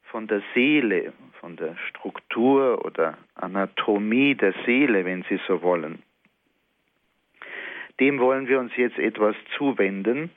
von 0.03 0.27
der 0.27 0.41
Seele, 0.53 1.13
von 1.39 1.55
der 1.55 1.75
Struktur 1.89 2.85
oder 2.85 3.17
Anatomie 3.35 4.35
der 4.35 4.53
Seele, 4.65 5.05
wenn 5.05 5.23
Sie 5.29 5.39
so 5.47 5.62
wollen. 5.62 6.01
Dem 8.00 8.19
wollen 8.19 8.47
wir 8.47 8.59
uns 8.59 8.75
jetzt 8.75 8.97
etwas 8.97 9.35
zuwenden. 9.57 10.31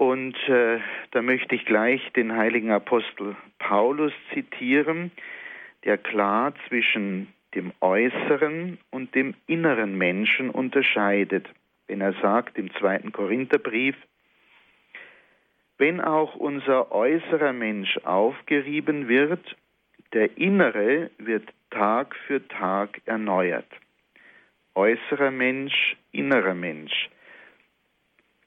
Und 0.00 0.34
äh, 0.48 0.78
da 1.10 1.20
möchte 1.20 1.54
ich 1.54 1.66
gleich 1.66 2.00
den 2.14 2.34
heiligen 2.34 2.70
Apostel 2.70 3.36
Paulus 3.58 4.14
zitieren, 4.32 5.10
der 5.84 5.98
klar 5.98 6.54
zwischen 6.66 7.26
dem 7.54 7.70
äußeren 7.82 8.78
und 8.90 9.14
dem 9.14 9.34
inneren 9.46 9.98
Menschen 9.98 10.48
unterscheidet, 10.48 11.46
wenn 11.86 12.00
er 12.00 12.14
sagt 12.14 12.56
im 12.56 12.72
zweiten 12.76 13.12
Korintherbrief, 13.12 13.94
wenn 15.76 16.00
auch 16.00 16.34
unser 16.34 16.92
äußerer 16.92 17.52
Mensch 17.52 17.98
aufgerieben 17.98 19.06
wird, 19.06 19.54
der 20.14 20.38
innere 20.38 21.10
wird 21.18 21.46
Tag 21.68 22.16
für 22.26 22.48
Tag 22.48 23.02
erneuert. 23.04 23.68
Äußerer 24.74 25.30
Mensch, 25.30 25.98
innerer 26.10 26.54
Mensch. 26.54 27.10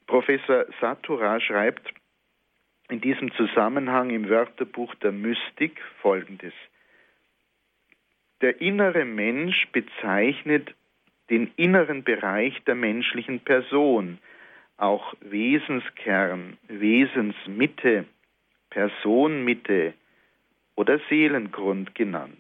Professor 0.08 0.66
Satura 0.80 1.40
schreibt 1.40 1.94
in 2.90 3.02
diesem 3.02 3.32
Zusammenhang 3.34 4.10
im 4.10 4.30
Wörterbuch 4.30 4.94
der 4.96 5.12
Mystik 5.12 5.82
folgendes. 6.02 6.54
Der 8.42 8.62
innere 8.62 9.06
Mensch 9.06 9.68
bezeichnet 9.72 10.74
den 11.30 11.52
inneren 11.56 12.04
Bereich 12.04 12.62
der 12.66 12.76
menschlichen 12.76 13.40
Person, 13.40 14.20
auch 14.78 15.14
Wesenskern, 15.22 16.58
Wesensmitte, 16.68 18.06
Personmitte 18.70 19.94
oder 20.76 21.00
Seelengrund 21.10 21.96
genannt. 21.96 22.38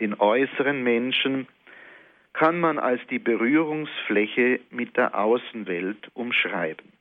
Den 0.00 0.18
äußeren 0.18 0.82
Menschen 0.82 1.46
kann 2.32 2.60
man 2.60 2.78
als 2.78 3.00
die 3.10 3.18
Berührungsfläche 3.18 4.60
mit 4.70 4.96
der 4.96 5.18
Außenwelt 5.18 6.10
umschreiben. 6.14 6.92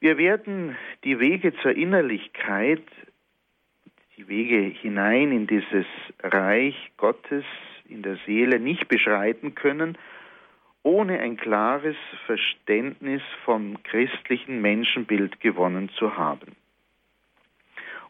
Wir 0.00 0.18
werden 0.18 0.76
die 1.04 1.18
Wege 1.18 1.54
zur 1.62 1.72
Innerlichkeit 1.72 2.82
die 4.16 4.28
Wege 4.28 4.60
hinein 4.60 5.32
in 5.32 5.46
dieses 5.46 5.86
Reich 6.22 6.76
Gottes 6.96 7.44
in 7.88 8.02
der 8.02 8.16
Seele 8.26 8.60
nicht 8.60 8.88
beschreiten 8.88 9.54
können, 9.54 9.98
ohne 10.82 11.18
ein 11.20 11.36
klares 11.36 11.96
Verständnis 12.26 13.22
vom 13.44 13.82
christlichen 13.82 14.60
Menschenbild 14.60 15.40
gewonnen 15.40 15.88
zu 15.98 16.16
haben. 16.16 16.54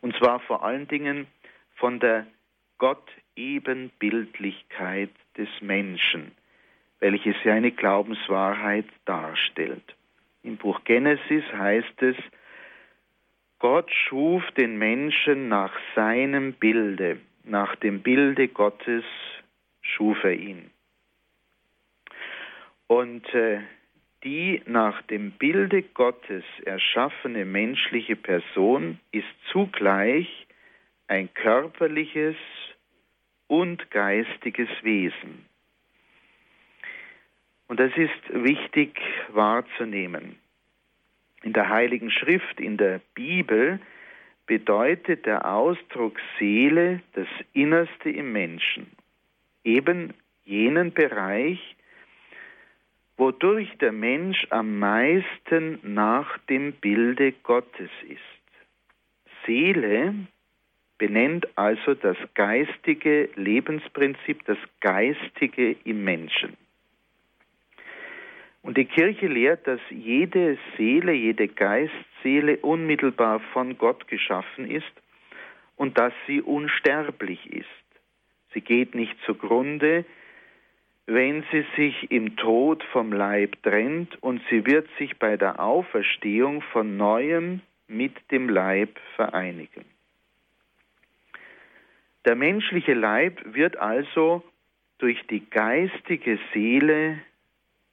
Und 0.00 0.16
zwar 0.16 0.40
vor 0.40 0.64
allen 0.64 0.88
Dingen 0.88 1.26
von 1.76 2.00
der 2.00 2.26
Gott-Ebenbildlichkeit 3.34 5.10
des 5.36 5.48
Menschen, 5.60 6.32
welches 7.00 7.36
ja 7.44 7.54
eine 7.54 7.72
Glaubenswahrheit 7.72 8.86
darstellt. 9.04 9.94
Im 10.42 10.56
Buch 10.56 10.82
Genesis 10.84 11.44
heißt 11.52 12.02
es, 12.02 12.16
Gott 13.58 13.90
schuf 13.92 14.42
den 14.52 14.78
Menschen 14.78 15.48
nach 15.48 15.72
seinem 15.94 16.52
Bilde, 16.52 17.18
nach 17.44 17.76
dem 17.76 18.02
Bilde 18.02 18.48
Gottes 18.48 19.04
schuf 19.80 20.22
er 20.22 20.34
ihn. 20.34 20.70
Und 22.86 23.26
äh, 23.34 23.60
die 24.22 24.62
nach 24.66 25.02
dem 25.02 25.32
Bilde 25.32 25.82
Gottes 25.82 26.44
erschaffene 26.64 27.44
menschliche 27.44 28.16
Person 28.16 29.00
ist 29.12 29.26
zugleich 29.50 30.46
ein 31.08 31.32
körperliches 31.34 32.36
und 33.54 33.88
geistiges 33.92 34.68
Wesen. 34.82 35.46
Und 37.68 37.78
das 37.78 37.92
ist 37.96 38.22
wichtig 38.32 39.00
wahrzunehmen. 39.28 40.36
In 41.44 41.52
der 41.52 41.68
Heiligen 41.68 42.10
Schrift, 42.10 42.60
in 42.60 42.76
der 42.76 43.00
Bibel, 43.14 43.78
bedeutet 44.46 45.24
der 45.24 45.46
Ausdruck 45.48 46.18
Seele 46.38 47.00
das 47.12 47.28
Innerste 47.52 48.10
im 48.10 48.32
Menschen, 48.32 48.90
eben 49.62 50.12
jenen 50.44 50.92
Bereich, 50.92 51.76
wodurch 53.16 53.70
der 53.78 53.92
Mensch 53.92 54.48
am 54.50 54.80
meisten 54.80 55.78
nach 55.82 56.38
dem 56.50 56.72
Bilde 56.72 57.30
Gottes 57.44 57.90
ist. 58.08 58.42
Seele 59.46 60.26
benennt 60.98 61.46
also 61.56 61.94
das 61.94 62.16
geistige 62.34 63.28
Lebensprinzip, 63.34 64.44
das 64.46 64.58
Geistige 64.80 65.76
im 65.84 66.04
Menschen. 66.04 66.56
Und 68.62 68.78
die 68.78 68.86
Kirche 68.86 69.26
lehrt, 69.26 69.66
dass 69.66 69.80
jede 69.90 70.56
Seele, 70.76 71.12
jede 71.12 71.48
Geistseele 71.48 72.56
unmittelbar 72.58 73.40
von 73.52 73.76
Gott 73.76 74.08
geschaffen 74.08 74.70
ist 74.70 74.92
und 75.76 75.98
dass 75.98 76.14
sie 76.26 76.40
unsterblich 76.40 77.52
ist. 77.52 77.66
Sie 78.54 78.62
geht 78.62 78.94
nicht 78.94 79.14
zugrunde, 79.26 80.06
wenn 81.06 81.44
sie 81.52 81.66
sich 81.76 82.10
im 82.10 82.36
Tod 82.36 82.82
vom 82.84 83.12
Leib 83.12 83.62
trennt 83.62 84.22
und 84.22 84.40
sie 84.48 84.64
wird 84.64 84.88
sich 84.98 85.18
bei 85.18 85.36
der 85.36 85.60
Auferstehung 85.60 86.62
von 86.62 86.96
neuem 86.96 87.60
mit 87.86 88.14
dem 88.30 88.48
Leib 88.48 88.98
vereinigen. 89.16 89.84
Der 92.24 92.36
menschliche 92.36 92.94
Leib 92.94 93.40
wird 93.44 93.76
also 93.76 94.42
durch 94.98 95.20
die 95.26 95.48
geistige 95.50 96.38
Seele 96.52 97.18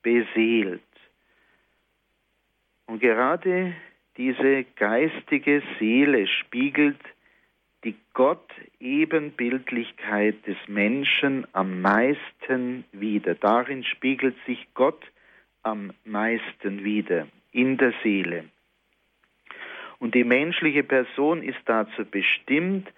beseelt. 0.01 0.81
Und 2.85 2.99
gerade 2.99 3.73
diese 4.17 4.65
geistige 4.75 5.63
Seele 5.79 6.27
spiegelt 6.27 6.99
die 7.83 7.95
Gott-Ebenbildlichkeit 8.13 10.45
des 10.45 10.57
Menschen 10.67 11.47
am 11.53 11.81
meisten 11.81 12.83
wider. 12.91 13.33
Darin 13.35 13.83
spiegelt 13.83 14.35
sich 14.45 14.67
Gott 14.73 15.03
am 15.63 15.93
meisten 16.05 16.83
wider, 16.83 17.27
in 17.51 17.77
der 17.77 17.93
Seele. 18.03 18.45
Und 19.99 20.15
die 20.15 20.23
menschliche 20.23 20.81
Person 20.83 21.43
ist 21.43 21.59
dazu 21.65 22.05
bestimmt, 22.05 22.89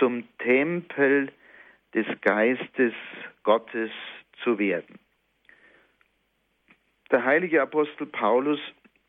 zum 0.00 0.24
Tempel 0.38 1.30
des 1.94 2.06
Geistes 2.22 2.92
Gottes 3.44 3.90
zu 4.42 4.58
werden. 4.58 4.98
Der 7.12 7.24
heilige 7.24 7.62
Apostel 7.62 8.06
Paulus 8.06 8.60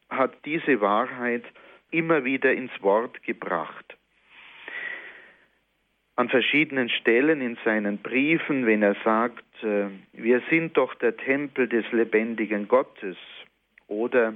hat 0.09 0.33
diese 0.45 0.81
Wahrheit 0.81 1.43
immer 1.89 2.23
wieder 2.23 2.53
ins 2.53 2.71
Wort 2.81 3.23
gebracht. 3.23 3.97
An 6.15 6.29
verschiedenen 6.29 6.89
Stellen 6.89 7.41
in 7.41 7.57
seinen 7.63 7.99
Briefen, 7.99 8.65
wenn 8.65 8.83
er 8.83 8.95
sagt, 9.03 9.63
äh, 9.63 9.87
wir 10.13 10.41
sind 10.49 10.77
doch 10.77 10.93
der 10.95 11.15
Tempel 11.15 11.67
des 11.67 11.89
lebendigen 11.91 12.67
Gottes 12.67 13.17
oder 13.87 14.35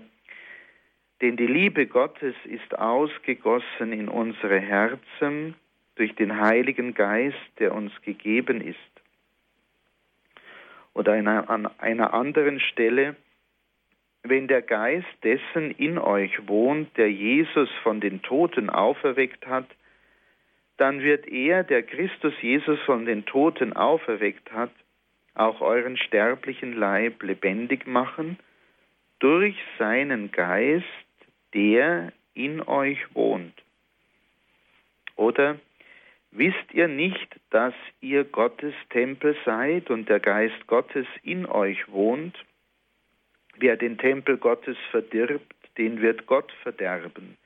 denn 1.21 1.37
die 1.37 1.47
Liebe 1.47 1.87
Gottes 1.87 2.35
ist 2.43 2.77
ausgegossen 2.77 3.93
in 3.93 4.09
unsere 4.09 4.59
Herzen 4.59 5.55
durch 5.95 6.13
den 6.15 6.39
Heiligen 6.39 6.93
Geist, 6.93 7.37
der 7.59 7.73
uns 7.73 7.91
gegeben 8.01 8.61
ist. 8.61 8.77
Oder 10.93 11.13
an 11.13 11.67
einer 11.79 12.13
anderen 12.13 12.59
Stelle, 12.59 13.15
wenn 14.23 14.47
der 14.47 14.61
Geist 14.61 15.07
dessen 15.23 15.71
in 15.71 15.97
euch 15.97 16.47
wohnt, 16.47 16.95
der 16.97 17.11
Jesus 17.11 17.69
von 17.83 17.99
den 17.99 18.21
Toten 18.21 18.69
auferweckt 18.69 19.45
hat, 19.45 19.67
dann 20.77 21.01
wird 21.01 21.27
er, 21.27 21.63
der 21.63 21.83
Christus 21.83 22.33
Jesus 22.41 22.79
von 22.81 23.05
den 23.05 23.25
Toten 23.25 23.73
auferweckt 23.73 24.51
hat, 24.51 24.71
auch 25.35 25.61
euren 25.61 25.97
sterblichen 25.97 26.73
Leib 26.73 27.21
lebendig 27.23 27.85
machen 27.85 28.39
durch 29.19 29.55
seinen 29.77 30.31
Geist, 30.31 30.85
der 31.53 32.11
in 32.33 32.61
euch 32.61 32.99
wohnt. 33.13 33.53
Oder 35.15 35.57
wisst 36.37 36.73
ihr 36.73 36.87
nicht, 36.87 37.39
dass 37.49 37.73
ihr 38.01 38.23
Gottes 38.23 38.73
Tempel 38.89 39.35
seid 39.45 39.89
und 39.89 40.09
der 40.09 40.19
Geist 40.19 40.67
Gottes 40.67 41.07
in 41.23 41.45
euch 41.45 41.89
wohnt? 41.89 42.35
Wer 43.57 43.77
den 43.77 43.97
Tempel 43.97 44.37
Gottes 44.37 44.77
verdirbt, 44.91 45.55
den 45.77 46.01
wird 46.01 46.25
Gott 46.25 46.51
verderben. 46.63 47.37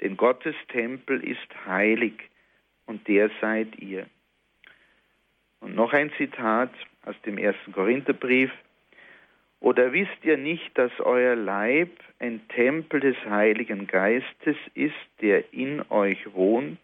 Denn 0.00 0.16
Gottes 0.16 0.54
Tempel 0.68 1.22
ist 1.24 1.48
heilig 1.66 2.14
und 2.86 3.06
der 3.08 3.30
seid 3.40 3.78
ihr. 3.78 4.06
Und 5.60 5.74
noch 5.74 5.92
ein 5.92 6.10
Zitat 6.18 6.72
aus 7.04 7.14
dem 7.24 7.38
ersten 7.38 7.72
Korintherbrief. 7.72 8.50
Oder 9.60 9.92
wisst 9.92 10.24
ihr 10.24 10.36
nicht, 10.36 10.76
dass 10.76 10.90
euer 11.00 11.36
Leib 11.36 11.90
ein 12.18 12.46
Tempel 12.48 13.00
des 13.00 13.16
Heiligen 13.24 13.86
Geistes 13.86 14.56
ist, 14.74 14.94
der 15.20 15.52
in 15.52 15.82
euch 15.88 16.34
wohnt 16.34 16.80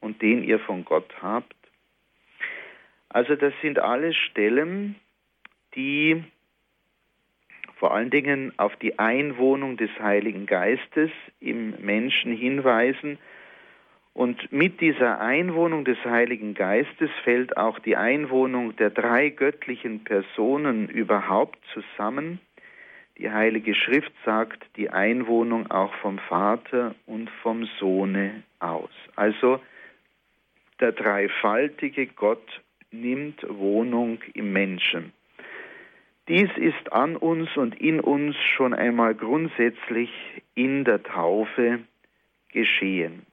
und 0.00 0.22
den 0.22 0.42
ihr 0.42 0.58
von 0.60 0.84
Gott 0.84 1.10
habt? 1.22 1.54
Also 3.08 3.36
das 3.36 3.52
sind 3.62 3.78
alles 3.78 4.16
Stellen, 4.16 4.96
die 5.74 6.22
vor 7.76 7.94
allen 7.94 8.10
Dingen 8.10 8.52
auf 8.58 8.74
die 8.76 8.98
Einwohnung 8.98 9.76
des 9.76 9.90
Heiligen 10.00 10.46
Geistes 10.46 11.10
im 11.40 11.74
Menschen 11.80 12.32
hinweisen. 12.32 13.18
Und 14.14 14.50
mit 14.50 14.80
dieser 14.80 15.20
Einwohnung 15.20 15.84
des 15.84 15.98
Heiligen 16.04 16.54
Geistes 16.54 17.08
fällt 17.22 17.56
auch 17.56 17.78
die 17.78 17.96
Einwohnung 17.96 18.74
der 18.74 18.90
drei 18.90 19.28
göttlichen 19.28 20.02
Personen 20.02 20.88
überhaupt 20.88 21.58
zusammen. 21.72 22.40
Die 23.16 23.30
Heilige 23.30 23.76
Schrift 23.76 24.12
sagt 24.24 24.64
die 24.76 24.90
Einwohnung 24.90 25.70
auch 25.70 25.94
vom 25.94 26.18
Vater 26.18 26.96
und 27.06 27.30
vom 27.42 27.68
Sohne 27.78 28.42
aus. 28.58 28.90
Also 29.14 29.60
der 30.80 30.92
dreifaltige 30.92 32.06
Gott 32.06 32.62
nimmt 32.90 33.44
Wohnung 33.48 34.20
im 34.34 34.52
Menschen. 34.52 35.12
Dies 36.28 36.50
ist 36.56 36.92
an 36.92 37.16
uns 37.16 37.56
und 37.56 37.80
in 37.80 38.00
uns 38.00 38.36
schon 38.36 38.74
einmal 38.74 39.14
grundsätzlich 39.14 40.10
in 40.54 40.84
der 40.84 41.02
Taufe 41.02 41.80
geschehen. 42.52 43.24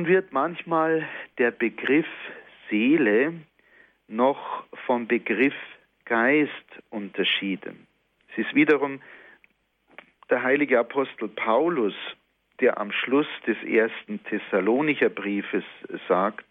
Nun 0.00 0.08
wird 0.08 0.32
manchmal 0.32 1.06
der 1.36 1.50
Begriff 1.50 2.06
Seele 2.70 3.34
noch 4.08 4.64
vom 4.86 5.06
Begriff 5.06 5.52
Geist 6.06 6.50
unterschieden. 6.88 7.86
Es 8.32 8.46
ist 8.46 8.54
wiederum 8.54 9.02
der 10.30 10.42
heilige 10.42 10.78
Apostel 10.78 11.28
Paulus, 11.28 11.92
der 12.60 12.78
am 12.78 12.92
Schluss 12.92 13.26
des 13.46 13.62
ersten 13.62 14.24
Thessalonicher 14.24 15.10
Briefes 15.10 15.64
sagt, 16.08 16.46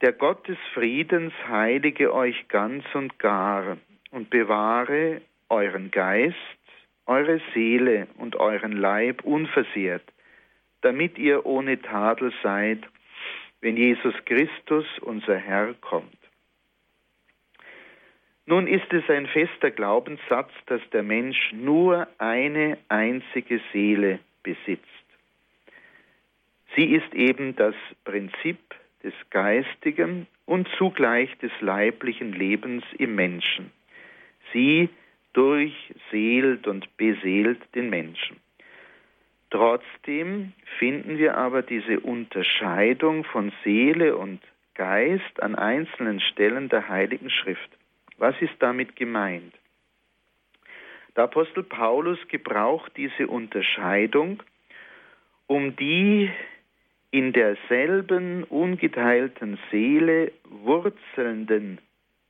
der 0.00 0.14
Gott 0.14 0.48
des 0.48 0.58
Friedens 0.74 1.32
heilige 1.46 2.12
euch 2.12 2.48
ganz 2.48 2.84
und 2.92 3.20
gar 3.20 3.76
und 4.10 4.30
bewahre 4.30 5.20
euren 5.48 5.92
Geist, 5.92 6.58
eure 7.06 7.40
Seele 7.54 8.08
und 8.18 8.34
euren 8.34 8.72
Leib 8.72 9.22
unversehrt 9.22 10.02
damit 10.86 11.18
ihr 11.18 11.44
ohne 11.44 11.82
Tadel 11.82 12.32
seid, 12.44 12.78
wenn 13.60 13.76
Jesus 13.76 14.14
Christus, 14.24 14.86
unser 15.00 15.36
Herr, 15.36 15.74
kommt. 15.80 16.16
Nun 18.46 18.68
ist 18.68 18.92
es 18.92 19.02
ein 19.10 19.26
fester 19.26 19.72
Glaubenssatz, 19.72 20.52
dass 20.66 20.80
der 20.92 21.02
Mensch 21.02 21.52
nur 21.52 22.06
eine 22.18 22.78
einzige 22.88 23.60
Seele 23.72 24.20
besitzt. 24.44 24.84
Sie 26.76 26.84
ist 26.84 27.12
eben 27.12 27.56
das 27.56 27.74
Prinzip 28.04 28.60
des 29.02 29.14
geistigen 29.30 30.28
und 30.44 30.68
zugleich 30.78 31.36
des 31.38 31.50
leiblichen 31.60 32.32
Lebens 32.32 32.84
im 32.96 33.16
Menschen. 33.16 33.72
Sie 34.52 34.88
durchseelt 35.32 36.68
und 36.68 36.96
beseelt 36.96 37.58
den 37.74 37.90
Menschen. 37.90 38.36
Trotzdem 39.50 40.52
finden 40.78 41.18
wir 41.18 41.36
aber 41.36 41.62
diese 41.62 42.00
Unterscheidung 42.00 43.24
von 43.24 43.52
Seele 43.62 44.16
und 44.16 44.40
Geist 44.74 45.42
an 45.42 45.54
einzelnen 45.54 46.20
Stellen 46.20 46.68
der 46.68 46.88
Heiligen 46.88 47.30
Schrift. 47.30 47.70
Was 48.18 48.34
ist 48.40 48.54
damit 48.58 48.96
gemeint? 48.96 49.54
Der 51.16 51.24
Apostel 51.24 51.62
Paulus 51.62 52.18
gebraucht 52.28 52.92
diese 52.96 53.26
Unterscheidung, 53.26 54.42
um 55.46 55.76
die 55.76 56.30
in 57.10 57.32
derselben 57.32 58.44
ungeteilten 58.44 59.58
Seele 59.70 60.32
wurzelnden 60.44 61.78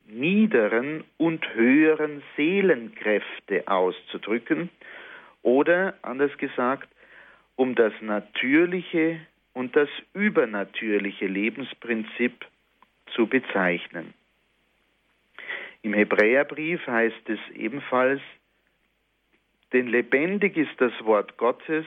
niederen 0.07 1.03
und 1.17 1.53
höheren 1.53 2.23
Seelenkräfte 2.37 3.67
auszudrücken 3.67 4.69
oder 5.41 5.95
anders 6.01 6.37
gesagt, 6.37 6.87
um 7.57 7.75
das 7.75 7.91
natürliche 8.01 9.19
und 9.53 9.75
das 9.75 9.89
übernatürliche 10.13 11.25
Lebensprinzip 11.25 12.45
zu 13.13 13.27
bezeichnen. 13.27 14.13
Im 15.81 15.93
Hebräerbrief 15.93 16.85
heißt 16.87 17.27
es 17.29 17.39
ebenfalls, 17.55 18.21
denn 19.73 19.87
lebendig 19.87 20.55
ist 20.55 20.79
das 20.79 20.93
Wort 21.03 21.37
Gottes, 21.37 21.85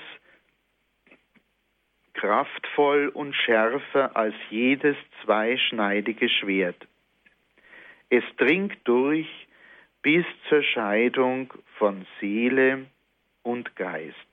kraftvoll 2.14 3.08
und 3.08 3.34
schärfer 3.34 4.16
als 4.16 4.34
jedes 4.50 4.96
zweischneidige 5.22 6.28
Schwert. 6.28 6.86
Es 8.10 8.24
dringt 8.36 8.76
durch 8.84 9.28
bis 10.02 10.24
zur 10.48 10.62
Scheidung 10.62 11.54
von 11.78 12.06
Seele 12.20 12.86
und 13.42 13.76
Geist. 13.76 14.29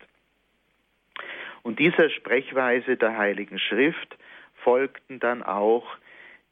Und 1.64 1.80
dieser 1.80 2.10
Sprechweise 2.10 2.98
der 2.98 3.18
Heiligen 3.18 3.60
Schrift 3.60 4.18
folgten 4.56 5.20
dann 5.20 5.44
auch 5.44 5.86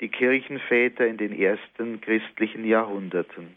die 0.02 0.10
Kirchenväter 0.10 1.08
in 1.08 1.18
den 1.18 1.38
ersten 1.38 2.02
christlichen 2.02 2.66
Jahrhunderten. 2.66 3.56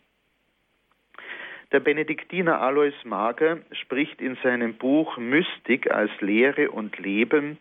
Der 1.72 1.80
Benediktiner 1.80 2.60
Alois 2.60 2.94
Mager 3.04 3.58
spricht 3.72 4.22
in 4.22 4.36
seinem 4.42 4.74
Buch 4.74 5.18
Mystik 5.18 5.90
als 5.90 6.10
Lehre 6.20 6.70
und 6.70 6.98
Leben 6.98 7.58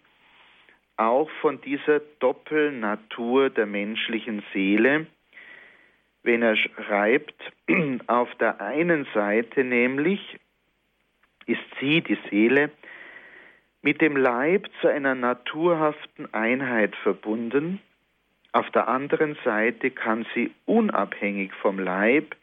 auch 0.96 1.30
von 1.42 1.62
dieser 1.62 2.00
Doppelnatur 2.20 3.50
der 3.50 3.66
menschlichen 3.66 4.44
Seele, 4.54 5.08
wenn 6.24 6.42
er 6.42 6.56
schreibt, 6.56 7.36
auf 8.08 8.34
der 8.36 8.62
einen 8.62 9.06
Seite 9.14 9.64
nämlich 9.64 10.40
ist 11.46 11.62
sie, 11.80 12.02
die 12.02 12.18
Seele, 12.30 12.72
mit 13.88 14.02
dem 14.02 14.18
Leib 14.18 14.68
zu 14.82 14.90
einer 14.90 15.16
naturhaften 15.16 16.34
Einheit 16.34 16.94
verbunden, 17.04 17.80
auf 18.52 18.70
der 18.72 18.90
anderen 18.90 19.38
Seite 19.46 19.92
kann 19.92 20.26
sie 20.36 20.52
unabhängig 20.66 21.54
vom 21.54 21.80
Leib 21.80 22.36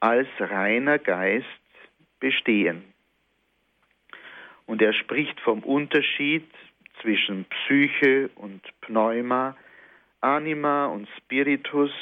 als 0.00 0.26
reiner 0.40 0.98
Geist 0.98 1.46
bestehen. 2.18 2.82
Und 4.66 4.82
er 4.82 4.92
spricht 4.92 5.38
vom 5.38 5.60
Unterschied 5.60 6.50
zwischen 7.00 7.44
Psyche 7.44 8.28
und 8.34 8.60
Pneuma, 8.80 9.56
Anima 10.20 10.86
und 10.86 11.08
Spiritus, 11.18 11.92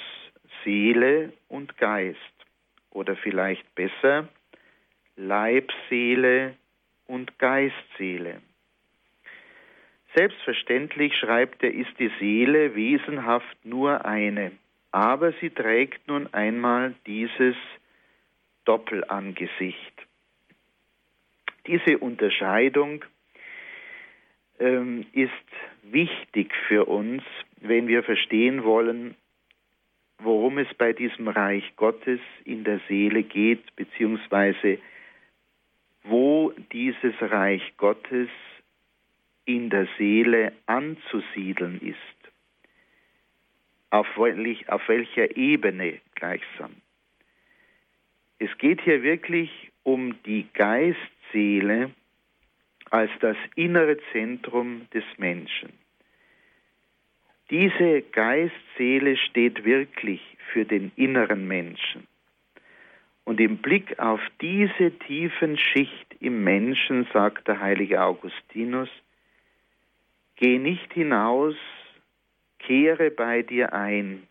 Seele 0.64 1.34
und 1.48 1.76
Geist. 1.76 2.16
Oder 2.88 3.16
vielleicht 3.16 3.74
besser, 3.74 4.28
Leib, 5.14 5.72
Seele 5.90 6.54
und 7.06 7.38
Geistseele. 7.38 8.40
Selbstverständlich, 10.18 11.14
schreibt 11.14 11.62
er, 11.62 11.72
ist 11.72 11.96
die 12.00 12.10
Seele 12.18 12.74
wesenhaft 12.74 13.64
nur 13.64 14.04
eine, 14.04 14.50
aber 14.90 15.32
sie 15.34 15.50
trägt 15.50 16.08
nun 16.08 16.26
einmal 16.34 16.96
dieses 17.06 17.54
Doppelangesicht. 18.64 19.92
Diese 21.68 21.98
Unterscheidung 21.98 23.04
ähm, 24.58 25.06
ist 25.12 25.30
wichtig 25.84 26.52
für 26.66 26.86
uns, 26.86 27.22
wenn 27.60 27.86
wir 27.86 28.02
verstehen 28.02 28.64
wollen, 28.64 29.14
worum 30.18 30.58
es 30.58 30.74
bei 30.74 30.92
diesem 30.92 31.28
Reich 31.28 31.76
Gottes 31.76 32.18
in 32.44 32.64
der 32.64 32.80
Seele 32.88 33.22
geht, 33.22 33.76
beziehungsweise 33.76 34.78
wo 36.02 36.52
dieses 36.72 37.14
Reich 37.20 37.62
Gottes 37.76 38.30
in 39.48 39.70
der 39.70 39.88
Seele 39.96 40.52
anzusiedeln 40.66 41.80
ist. 41.80 41.96
Auf, 43.88 44.06
auf 44.18 44.88
welcher 44.88 45.36
Ebene 45.36 46.00
gleichsam. 46.14 46.74
Es 48.38 48.50
geht 48.58 48.82
hier 48.82 49.02
wirklich 49.02 49.50
um 49.84 50.22
die 50.24 50.46
Geistseele 50.52 51.90
als 52.90 53.10
das 53.20 53.38
innere 53.54 53.96
Zentrum 54.12 54.86
des 54.92 55.04
Menschen. 55.16 55.72
Diese 57.48 58.02
Geistseele 58.02 59.16
steht 59.16 59.64
wirklich 59.64 60.20
für 60.52 60.66
den 60.66 60.92
inneren 60.96 61.48
Menschen. 61.48 62.06
Und 63.24 63.40
im 63.40 63.56
Blick 63.56 63.98
auf 63.98 64.20
diese 64.42 64.90
tiefen 64.98 65.56
Schicht 65.56 66.16
im 66.20 66.44
Menschen 66.44 67.06
sagt 67.14 67.48
der 67.48 67.60
heilige 67.60 68.02
Augustinus, 68.02 68.90
geh 70.38 70.58
nicht 70.58 70.92
hinaus, 70.92 71.56
kehre 72.58 73.10
bei 73.10 73.42
dir 73.42 73.72
ein, 73.72 74.26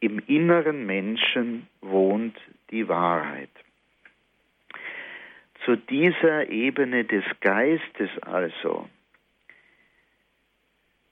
im 0.00 0.20
inneren 0.26 0.86
Menschen 0.86 1.66
wohnt 1.80 2.38
die 2.70 2.88
Wahrheit. 2.88 3.50
Zu 5.64 5.76
dieser 5.76 6.48
Ebene 6.48 7.04
des 7.04 7.24
Geistes 7.40 8.10
also, 8.22 8.88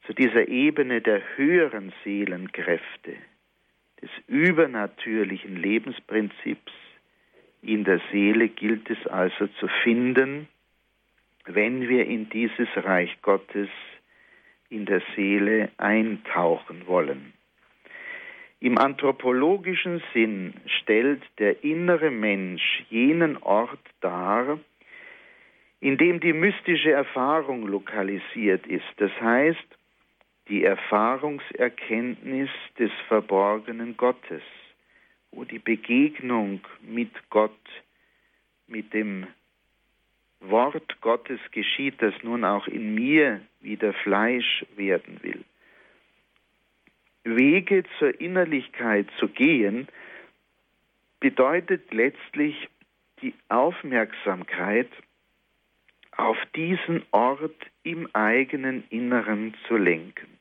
zu 0.07 0.13
dieser 0.13 0.47
Ebene 0.49 1.01
der 1.01 1.21
höheren 1.37 1.93
Seelenkräfte, 2.05 3.17
des 4.01 4.11
übernatürlichen 4.29 5.57
Lebensprinzips 5.57 6.73
in 7.63 7.85
der 7.85 8.01
Seele 8.13 8.49
gilt 8.49 8.89
es 8.91 9.07
also 9.07 9.49
zu 9.59 9.67
finden, 9.83 10.49
wenn 11.47 11.89
wir 11.89 12.07
in 12.07 12.29
dieses 12.29 12.69
Reich 12.77 13.17
Gottes 13.23 13.69
in 14.71 14.87
der 14.87 15.03
Seele 15.15 15.71
eintauchen 15.79 16.87
wollen. 16.87 17.33
Im 18.61 18.79
anthropologischen 18.79 20.03
Sinn 20.13 20.55
stellt 20.81 21.23
der 21.39 21.63
innere 21.63 22.11
Mensch 22.11 22.85
jenen 22.89 23.37
Ort 23.43 23.79
dar, 24.01 24.59
in 25.81 25.99
dem 25.99 26.21
die 26.21 26.33
mystische 26.33 26.91
Erfahrung 26.91 27.67
lokalisiert 27.67 28.67
ist, 28.67 28.87
das 28.97 29.13
heißt 29.21 29.67
die 30.49 30.65
Erfahrungserkenntnis 30.65 32.51
des 32.79 32.91
verborgenen 33.09 33.97
Gottes, 33.97 34.43
wo 35.33 35.45
die 35.45 35.59
Begegnung 35.59 36.61
mit 36.83 37.11
Gott, 37.31 37.53
mit 38.67 38.95
dem 38.95 39.27
Wort 40.41 41.01
Gottes 41.01 41.41
geschieht, 41.51 42.01
das 42.01 42.15
nun 42.23 42.45
auch 42.45 42.67
in 42.67 42.95
mir 42.95 43.41
wieder 43.61 43.93
Fleisch 43.93 44.65
werden 44.77 45.23
will. 45.23 45.45
Wege 47.25 47.85
zur 47.99 48.21
Innerlichkeit 48.21 49.09
zu 49.19 49.29
gehen, 49.29 49.89
bedeutet 51.21 51.93
letztlich 51.93 52.69
die 53.23 53.35
Aufmerksamkeit 53.49 54.91
auf 56.13 56.37
diesen 56.55 57.03
Ort 57.11 57.57
im 57.83 58.09
eigenen 58.15 58.85
Inneren 58.91 59.55
zu 59.67 59.77
lenken. 59.77 60.39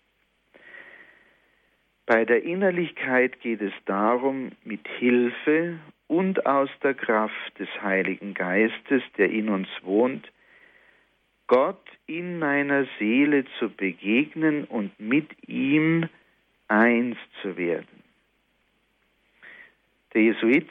Bei 2.05 2.23
der 2.23 2.43
Innerlichkeit 2.43 3.39
geht 3.41 3.61
es 3.61 3.73
darum, 3.85 4.51
mit 4.63 4.87
Hilfe 4.99 5.79
und 6.07 6.45
aus 6.45 6.69
der 6.83 6.93
Kraft 6.93 7.59
des 7.59 7.69
Heiligen 7.81 8.33
Geistes, 8.33 9.01
der 9.17 9.29
in 9.29 9.49
uns 9.49 9.67
wohnt, 9.81 10.31
Gott 11.47 11.83
in 12.07 12.39
meiner 12.39 12.85
Seele 12.99 13.45
zu 13.59 13.69
begegnen 13.69 14.65
und 14.65 14.99
mit 14.99 15.29
ihm 15.47 16.09
eins 16.67 17.17
zu 17.41 17.57
werden. 17.57 18.03
Der 20.13 20.23
Jesuit 20.23 20.69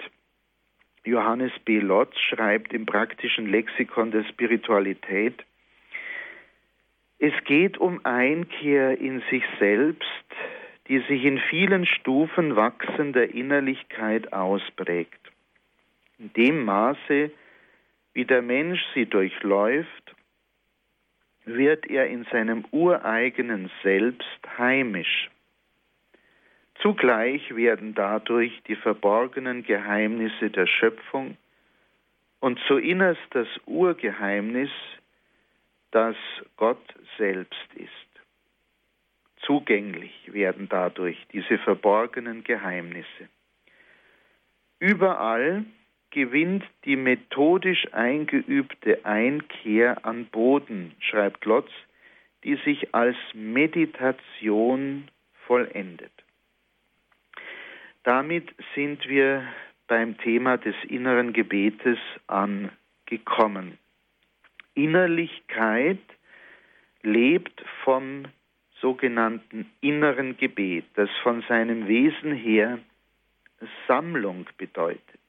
Johannes 1.04 1.52
B. 1.64 1.80
Lotz 1.80 2.18
schreibt 2.18 2.72
im 2.72 2.86
praktischen 2.86 3.46
Lexikon 3.46 4.10
der 4.10 4.24
Spiritualität, 4.24 5.44
es 7.18 7.32
geht 7.44 7.78
um 7.78 8.04
Einkehr 8.04 8.98
in 8.98 9.22
sich 9.30 9.44
selbst, 9.58 10.04
die 10.88 11.00
sich 11.00 11.24
in 11.24 11.38
vielen 11.38 11.86
Stufen 11.86 12.56
wachsender 12.56 13.32
Innerlichkeit 13.32 14.32
ausprägt. 14.32 15.20
In 16.18 16.32
dem 16.34 16.64
Maße, 16.64 17.30
wie 18.12 18.24
der 18.24 18.42
Mensch 18.42 18.80
sie 18.94 19.06
durchläuft, 19.06 20.14
wird 21.44 21.86
er 21.86 22.06
in 22.06 22.24
seinem 22.30 22.64
ureigenen 22.70 23.70
Selbst 23.82 24.58
heimisch. 24.58 25.30
Zugleich 26.80 27.54
werden 27.54 27.94
dadurch 27.94 28.62
die 28.68 28.76
verborgenen 28.76 29.62
Geheimnisse 29.62 30.50
der 30.50 30.66
Schöpfung 30.66 31.36
und 32.40 32.58
zu 32.66 32.76
innerst 32.76 33.22
das 33.30 33.48
Urgeheimnis, 33.64 34.70
das 35.92 36.16
Gott 36.56 36.94
selbst 37.16 37.74
ist. 37.74 38.13
Zugänglich 39.46 40.32
werden 40.32 40.68
dadurch 40.68 41.18
diese 41.32 41.58
verborgenen 41.58 42.44
Geheimnisse. 42.44 43.28
Überall 44.78 45.64
gewinnt 46.10 46.64
die 46.84 46.96
methodisch 46.96 47.92
eingeübte 47.92 49.04
Einkehr 49.04 50.04
an 50.06 50.26
Boden, 50.26 50.94
schreibt 51.00 51.44
Lotz, 51.44 51.70
die 52.44 52.56
sich 52.64 52.94
als 52.94 53.16
Meditation 53.34 55.08
vollendet. 55.46 56.12
Damit 58.04 58.54
sind 58.74 59.08
wir 59.08 59.46
beim 59.88 60.16
Thema 60.18 60.56
des 60.58 60.76
inneren 60.88 61.32
Gebetes 61.32 61.98
angekommen. 62.26 63.78
Innerlichkeit 64.74 66.00
lebt 67.02 67.64
vom 67.82 68.26
sogenannten 68.80 69.70
inneren 69.80 70.36
Gebet, 70.36 70.84
das 70.94 71.10
von 71.22 71.42
seinem 71.48 71.86
Wesen 71.88 72.32
her 72.32 72.78
Sammlung 73.86 74.46
bedeutet 74.58 75.20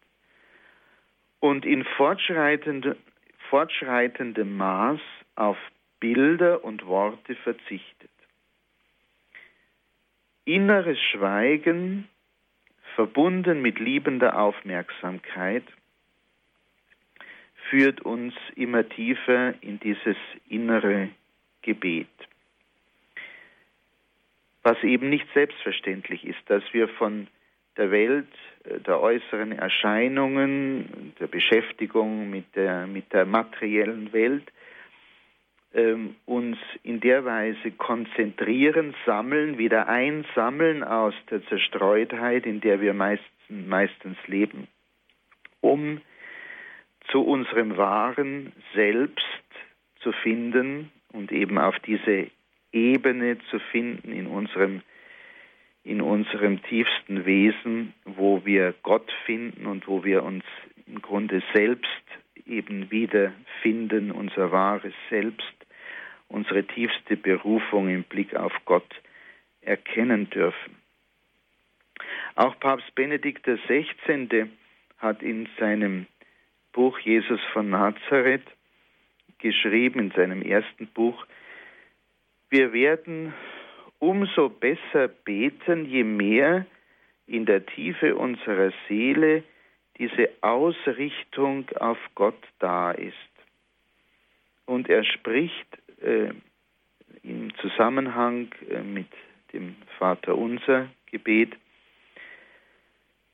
und 1.40 1.66
in 1.66 1.84
fortschreitende, 1.84 2.98
fortschreitendem 3.50 4.58
Maß 4.58 5.00
auf 5.36 5.58
Bilder 6.00 6.64
und 6.64 6.86
Worte 6.88 7.36
verzichtet. 7.36 8.10
Inneres 10.46 11.00
Schweigen 11.12 12.08
verbunden 12.96 13.62
mit 13.62 13.80
liebender 13.80 14.40
Aufmerksamkeit, 14.40 15.66
führt 17.70 18.02
uns 18.02 18.34
immer 18.56 18.88
tiefer 18.88 19.54
in 19.62 19.80
dieses 19.80 20.18
innere 20.50 21.10
Gebet. 21.62 22.08
Was 24.66 24.84
eben 24.84 25.10
nicht 25.10 25.28
selbstverständlich 25.36 26.26
ist, 26.26 26.40
dass 26.48 26.64
wir 26.72 26.88
von 26.88 27.28
der 27.78 27.92
Welt, 27.92 28.28
äh, 28.64 28.80
der 28.80 29.00
äußeren 29.00 29.52
Erscheinungen, 29.52 31.14
der 31.20 31.28
Beschäftigung 31.28 32.32
mit 32.32 32.56
der, 32.56 32.88
mit 32.88 33.14
der 33.14 33.28
materiellen 33.28 34.12
Welt 34.12 34.52
ähm, 35.76 36.16
uns 36.26 36.58
in 36.82 37.00
der 37.00 37.26
Weise 37.26 37.74
konzentrieren, 37.78 38.96
sammeln, 39.06 39.60
wieder 39.60 39.88
einsammeln 39.88 40.84
aus 40.84 41.14
der 41.30 41.46
Zerstreutheit, 41.46 42.48
in 42.48 42.60
der 42.60 42.82
wir 42.82 42.96
meistens, 42.96 43.30
meistens 43.48 44.18
leben, 44.26 44.68
um 45.62 46.02
zu 47.12 47.22
unserem 47.22 47.78
wahren 47.78 48.52
Selbst 48.74 49.44
zu 50.00 50.12
finden 50.12 50.92
und 51.14 51.32
eben 51.32 51.60
auf 51.60 51.78
diese 51.86 52.32
Ebene 52.76 53.38
zu 53.50 53.60
finden 53.72 54.12
in 54.12 54.28
unserem, 54.28 54.82
in 55.84 56.02
unserem 56.02 56.62
tiefsten 56.64 57.26
Wesen, 57.26 57.94
wo 58.04 58.46
wir 58.46 58.74
Gott 58.84 59.12
finden 59.26 59.66
und 59.66 59.88
wo 59.88 60.04
wir 60.04 60.24
uns 60.24 60.44
im 60.86 61.02
Grunde 61.02 61.42
selbst 61.54 61.88
eben 62.46 62.92
wiederfinden, 62.92 64.12
unser 64.12 64.52
wahres 64.52 64.94
Selbst 65.10 65.56
unsere 66.28 66.64
tiefste 66.66 67.16
Berufung 67.16 67.88
im 67.88 68.04
Blick 68.04 68.36
auf 68.36 68.54
Gott 68.66 68.90
erkennen 69.62 70.30
dürfen. 70.30 70.76
Auch 72.36 72.60
Papst 72.60 72.94
Benedikt 72.96 73.46
XVI. 73.46 74.50
hat 74.98 75.24
in 75.24 75.48
seinem 75.60 76.08
Buch 76.74 77.00
Jesus 77.00 77.40
von 77.54 77.70
Nazareth 77.70 78.46
geschrieben, 79.40 80.00
in 80.00 80.12
seinem 80.12 80.42
ersten 80.42 80.88
Buch, 80.88 81.26
wir 82.50 82.74
werden 82.74 83.34
umso 84.00 84.50
besser 84.50 85.08
beten, 85.08 85.86
je 85.86 86.04
mehr 86.04 86.66
in 87.28 87.46
der 87.46 87.66
Tiefe 87.66 88.16
unserer 88.16 88.72
Seele 88.88 89.44
diese 89.98 90.30
Ausrichtung 90.42 91.70
auf 91.80 91.98
Gott 92.14 92.42
da 92.60 92.92
ist. 92.92 93.14
Und 94.66 94.90
er 94.90 95.04
spricht 95.04 95.68
äh, 96.02 96.32
im 97.24 97.56
Zusammenhang 97.56 98.50
äh, 98.70 98.82
mit 98.82 99.08
dem 99.54 99.76
Vater 99.98 100.38
unser 100.38 100.90
Gebet. 101.08 101.56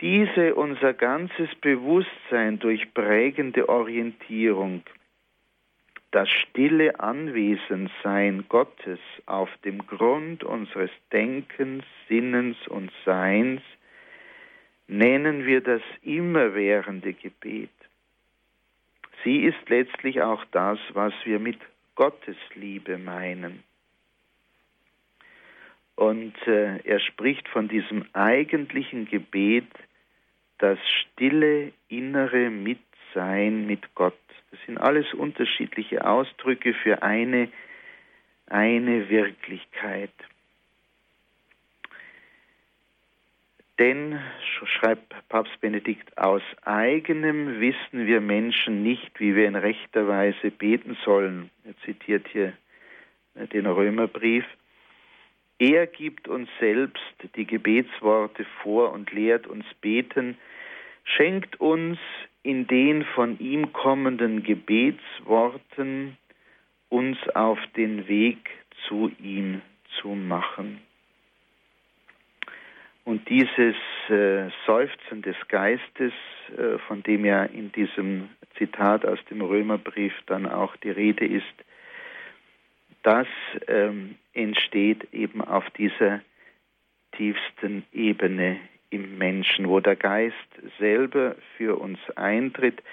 Diese 0.02 0.56
unser 0.56 0.94
ganzes 0.94 1.54
Bewusstsein 1.62 2.60
durchprägende 2.60 3.70
Orientierung, 3.70 4.84
das 6.12 6.30
stille 6.30 7.00
Anwesensein 7.00 8.46
Gottes 8.50 9.00
auf 9.26 9.50
dem 9.64 9.88
Grund 9.88 10.44
unseres 10.44 10.92
Denkens, 11.12 11.86
Sinnens 12.10 12.58
und 12.68 12.92
Seins, 13.06 13.62
nennen 14.88 15.46
wir 15.46 15.62
das 15.62 15.82
immerwährende 16.02 17.14
Gebet. 17.14 17.70
Sie 19.24 19.40
ist 19.44 19.70
letztlich 19.70 20.22
auch 20.22 20.44
das, 20.52 20.80
was 20.94 21.14
wir 21.24 21.40
mit 21.40 21.60
Gottesliebe 21.96 22.98
meinen. 22.98 23.64
Und 25.96 26.36
äh, 26.48 26.78
er 26.80 27.00
spricht 27.00 27.48
von 27.48 27.68
diesem 27.68 28.06
eigentlichen 28.14 29.06
Gebet, 29.06 29.68
das 30.58 30.80
stille 30.90 31.72
innere 31.90 32.50
Mitsein 33.12 33.66
mit 33.66 33.94
Gott. 33.96 34.18
Das 34.52 34.60
sind 34.66 34.78
alles 34.78 35.14
unterschiedliche 35.14 36.06
Ausdrücke 36.06 36.74
für 36.74 37.04
eine, 37.04 37.50
eine 38.48 39.10
Wirklichkeit. 39.10 40.12
Denn, 43.80 44.20
schreibt 44.66 45.16
Papst 45.30 45.60
Benedikt, 45.60 46.18
aus 46.18 46.44
eigenem 46.64 47.60
wissen 47.60 48.06
wir 48.06 48.22
Menschen 48.22 48.84
nicht, 48.84 49.20
wie 49.20 49.36
wir 49.36 49.48
in 49.48 49.56
rechter 49.56 50.08
Weise 50.08 50.52
beten 50.52 50.98
sollen. 51.04 51.50
Er 51.66 51.76
zitiert 51.86 52.28
hier 52.28 52.54
den 53.54 53.66
Römerbrief. 53.66 54.46
Er 55.58 55.88
gibt 55.88 56.28
uns 56.28 56.50
selbst 56.60 57.02
die 57.36 57.46
Gebetsworte 57.46 58.46
vor 58.62 58.92
und 58.92 59.12
lehrt 59.12 59.48
uns 59.48 59.66
beten, 59.80 60.38
schenkt 61.04 61.60
uns 61.60 61.98
in 62.44 62.68
den 62.68 63.04
von 63.04 63.40
ihm 63.40 63.72
kommenden 63.74 64.44
Gebetsworten 64.44 66.18
uns 66.90 67.18
auf 67.36 67.60
den 67.76 68.08
Weg 68.08 68.50
zu 68.88 69.12
ihm 69.20 69.62
zu 70.00 70.10
machen. 70.10 70.82
Und 73.04 73.28
dieses 73.30 73.76
äh, 74.10 74.50
Seufzen 74.66 75.22
des 75.22 75.36
Geistes, 75.48 76.14
äh, 76.56 76.78
von 76.88 77.02
dem 77.04 77.26
ja 77.26 77.44
in 77.44 77.72
diesem 77.72 78.30
Zitat 78.58 79.06
aus 79.06 79.20
dem 79.30 79.42
Römerbrief 79.42 80.14
dann 80.28 80.46
auch 80.46 80.76
die 80.78 80.92
Rede 80.92 81.26
ist, 81.26 81.46
das 83.04 83.28
ähm, 83.68 84.16
entsteht 84.34 85.12
eben 85.14 85.42
auf 85.42 85.68
dieser 85.72 86.22
tiefsten 87.14 87.84
Ebene 87.92 88.60
im 88.92 89.18
Menschen, 89.18 89.68
wo 89.68 89.80
der 89.80 89.96
Geist 89.96 90.36
selber 90.78 91.36
für 91.58 91.80
uns 91.80 91.98
eintritt, 92.16 92.84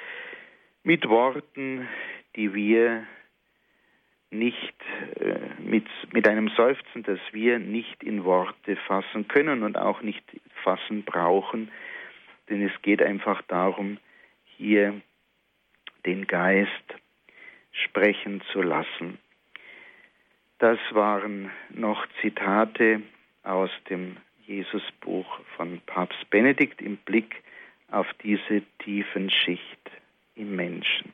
mit 0.83 1.09
Worten, 1.09 1.87
die 2.35 2.55
wir 2.55 3.07
nicht 4.31 4.75
äh, 5.21 5.39
mit, 5.59 5.87
mit 6.13 6.29
einem 6.29 6.49
Seufzen, 6.49 7.03
das 7.03 7.19
wir 7.33 7.59
nicht 7.59 8.03
in 8.03 8.25
Worte 8.25 8.77
fassen 8.87 9.29
können 9.29 9.63
und 9.63 9.77
auch 9.77 10.03
nicht 10.03 10.25
fassen 10.63 11.05
brauchen, 11.05 11.71
denn 12.49 12.63
es 12.63 12.83
geht 12.83 13.03
einfach 13.03 13.43
darum, 13.43 13.99
hier 14.57 15.01
den 16.07 16.27
Geist 16.27 16.71
sprechen 17.73 18.43
zu 18.53 18.63
lassen. 18.63 19.19
Das 20.59 20.79
waren 20.91 21.51
noch 21.71 22.07
Zitate 22.21 23.03
aus 23.43 23.71
dem 23.89 24.17
Jesusbuch 24.49 25.27
von 25.57 25.81
Papst 25.85 26.31
Benedikt 26.31 26.81
im 26.81 26.97
Blick 26.97 27.43
auf 27.91 28.07
diese 28.23 28.63
tiefen 28.79 29.31
Schicht 29.31 29.91
im 30.37 30.57
Menschen. 30.57 31.13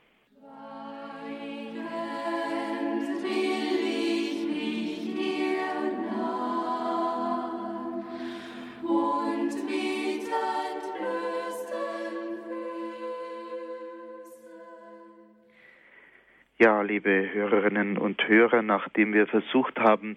Ja, 16.57 16.81
liebe 16.81 17.33
Hörerinnen 17.33 17.97
und 17.97 18.25
Hörer, 18.29 18.61
nachdem 18.61 19.13
wir 19.13 19.27
versucht 19.27 19.77
haben, 19.77 20.15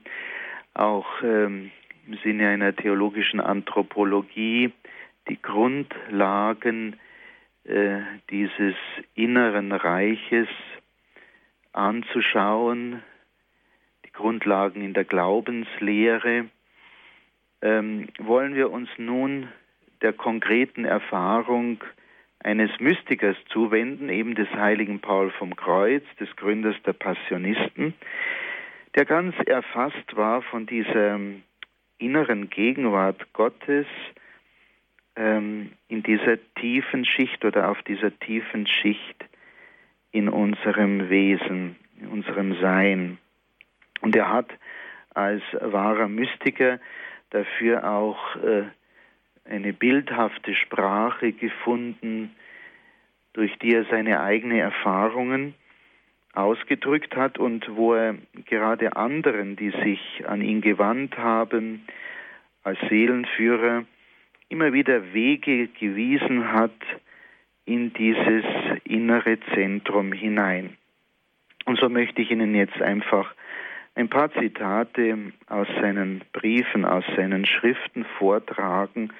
auch 0.72 1.20
ähm, 1.24 1.72
im 2.08 2.18
Sinne 2.24 2.48
einer 2.48 2.74
theologischen 2.74 3.38
Anthropologie 3.38 4.72
die 5.28 5.40
Grundlagen 5.40 6.96
äh, 7.64 8.00
dieses 8.30 8.74
inneren 9.14 9.72
Reiches 9.72 10.48
anzuschauen, 11.72 13.02
die 14.06 14.12
Grundlagen 14.12 14.80
in 14.80 14.94
der 14.94 15.04
Glaubenslehre, 15.04 16.46
ähm, 17.60 18.08
wollen 18.18 18.54
wir 18.54 18.70
uns 18.70 18.88
nun 18.96 19.48
der 20.00 20.14
konkreten 20.14 20.86
Erfahrung 20.86 21.84
eines 22.42 22.70
Mystikers 22.80 23.36
zuwenden, 23.50 24.08
eben 24.08 24.34
des 24.34 24.48
heiligen 24.54 25.00
Paul 25.00 25.30
vom 25.32 25.56
Kreuz, 25.56 26.04
des 26.18 26.34
Gründers 26.36 26.76
der 26.86 26.94
Passionisten, 26.94 27.92
der 28.94 29.04
ganz 29.04 29.34
erfasst 29.44 30.16
war 30.16 30.40
von 30.40 30.64
dieser 30.64 31.20
inneren 31.98 32.50
Gegenwart 32.50 33.32
Gottes 33.32 33.86
ähm, 35.16 35.72
in 35.88 36.02
dieser 36.02 36.38
tiefen 36.54 37.04
Schicht 37.04 37.44
oder 37.44 37.70
auf 37.70 37.82
dieser 37.82 38.16
tiefen 38.18 38.66
Schicht 38.66 39.24
in 40.12 40.28
unserem 40.28 41.10
Wesen, 41.10 41.76
in 42.00 42.08
unserem 42.08 42.54
Sein. 42.60 43.18
Und 44.00 44.16
er 44.16 44.32
hat 44.32 44.48
als 45.14 45.42
wahrer 45.60 46.08
Mystiker 46.08 46.78
dafür 47.30 47.90
auch 47.90 48.36
äh, 48.36 48.64
eine 49.44 49.72
bildhafte 49.72 50.54
Sprache 50.54 51.32
gefunden, 51.32 52.34
durch 53.32 53.56
die 53.58 53.74
er 53.74 53.84
seine 53.84 54.20
eigenen 54.20 54.58
Erfahrungen 54.58 55.54
ausgedrückt 56.38 57.16
hat 57.16 57.38
und 57.38 57.68
wo 57.76 57.94
er 57.94 58.14
gerade 58.46 58.96
anderen, 58.96 59.56
die 59.56 59.70
sich 59.70 60.24
an 60.26 60.40
ihn 60.40 60.60
gewandt 60.60 61.18
haben, 61.18 61.84
als 62.62 62.78
Seelenführer, 62.88 63.84
immer 64.48 64.72
wieder 64.72 65.12
Wege 65.12 65.68
gewiesen 65.68 66.52
hat 66.52 66.80
in 67.64 67.92
dieses 67.92 68.44
innere 68.84 69.38
Zentrum 69.54 70.12
hinein. 70.12 70.76
Und 71.66 71.78
so 71.78 71.88
möchte 71.88 72.22
ich 72.22 72.30
Ihnen 72.30 72.54
jetzt 72.54 72.80
einfach 72.80 73.34
ein 73.94 74.08
paar 74.08 74.32
Zitate 74.32 75.18
aus 75.48 75.66
seinen 75.80 76.22
Briefen, 76.32 76.84
aus 76.84 77.04
seinen 77.16 77.44
Schriften 77.44 78.06
vortragen, 78.18 79.12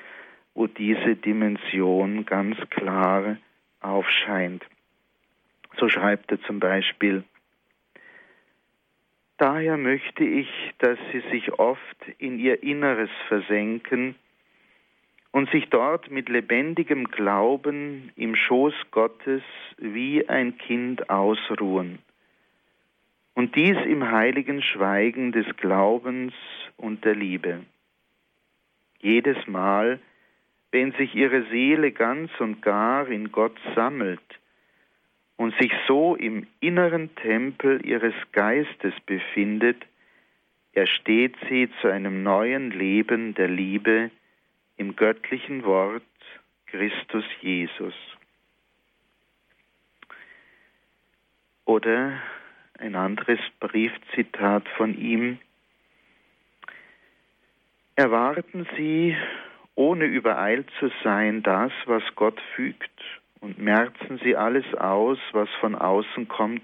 wo 0.55 0.67
diese 0.67 1.17
Dimension 1.17 2.25
ganz 2.25 2.57
klar 2.71 3.37
aufscheint. 3.81 4.65
So 5.79 5.89
schreibt 5.89 6.31
er 6.31 6.41
zum 6.43 6.61
Beispiel, 6.61 7.25
Daher 9.39 9.77
möchte 9.77 10.25
ich, 10.25 10.49
dass 10.79 10.99
sie 11.13 11.21
sich 11.31 11.53
oft 11.61 11.97
in 12.19 12.41
ihr 12.41 12.61
Inneres 12.65 13.11
versenken 13.29 14.17
und 15.31 15.49
sich 15.51 15.71
dort 15.71 16.11
mit 16.11 16.29
lebendigem 16.29 17.05
Glauben 17.05 18.11
im 18.17 18.35
Schoß 18.35 18.75
Gottes 18.91 19.43
wie 19.77 20.29
ein 20.29 20.59
Kind 20.59 21.09
ausruhen. 21.09 22.01
Und 23.35 23.55
dies 23.55 23.77
im 23.87 24.11
heiligen 24.11 24.61
Schweigen 24.61 25.31
des 25.31 25.47
Glaubens 25.57 26.35
und 26.77 27.05
der 27.05 27.15
Liebe. 27.15 27.65
Jedes 28.99 29.47
Mal, 29.47 30.01
wenn 30.73 30.91
sich 30.93 31.15
ihre 31.15 31.45
Seele 31.45 31.93
ganz 31.93 32.33
und 32.41 32.61
gar 32.61 33.07
in 33.07 33.31
Gott 33.31 33.57
sammelt, 33.77 34.21
und 35.39 35.55
sich 35.59 35.73
so 35.87 36.17
im 36.17 36.47
inneren 36.61 37.15
Tempel 37.15 37.87
ihres 37.87 38.15
Geistes 38.33 38.93
befindet, 39.07 39.87
ersteht 40.73 41.37
sie 41.49 41.71
zu 41.81 41.89
einem 41.89 42.23
neuen 42.23 42.73
Leben 42.73 43.35
der 43.35 43.49
Liebe 43.49 44.11
im 44.77 44.97
göttlichen 44.97 45.65
Wort 45.65 46.03
Christus 46.67 47.25
Jesus. 47.41 47.95
Oder 51.65 52.21
ein 52.79 52.97
anderes 52.97 53.41
Briefzitat 53.61 54.69
von 54.77 54.99
ihm. 54.99 55.39
Erwarten 57.95 58.67
Sie, 58.77 59.17
ohne 59.77 60.05
übereilt 60.07 60.69
zu 60.81 60.91
sein, 61.05 61.45
das, 61.45 61.73
was 61.87 62.03
Gott 62.17 62.41
fügt 62.57 62.91
und 63.41 63.59
merzen 63.59 64.19
Sie 64.23 64.37
alles 64.37 64.67
aus, 64.75 65.19
was 65.33 65.49
von 65.61 65.75
außen 65.75 66.29
kommt, 66.29 66.63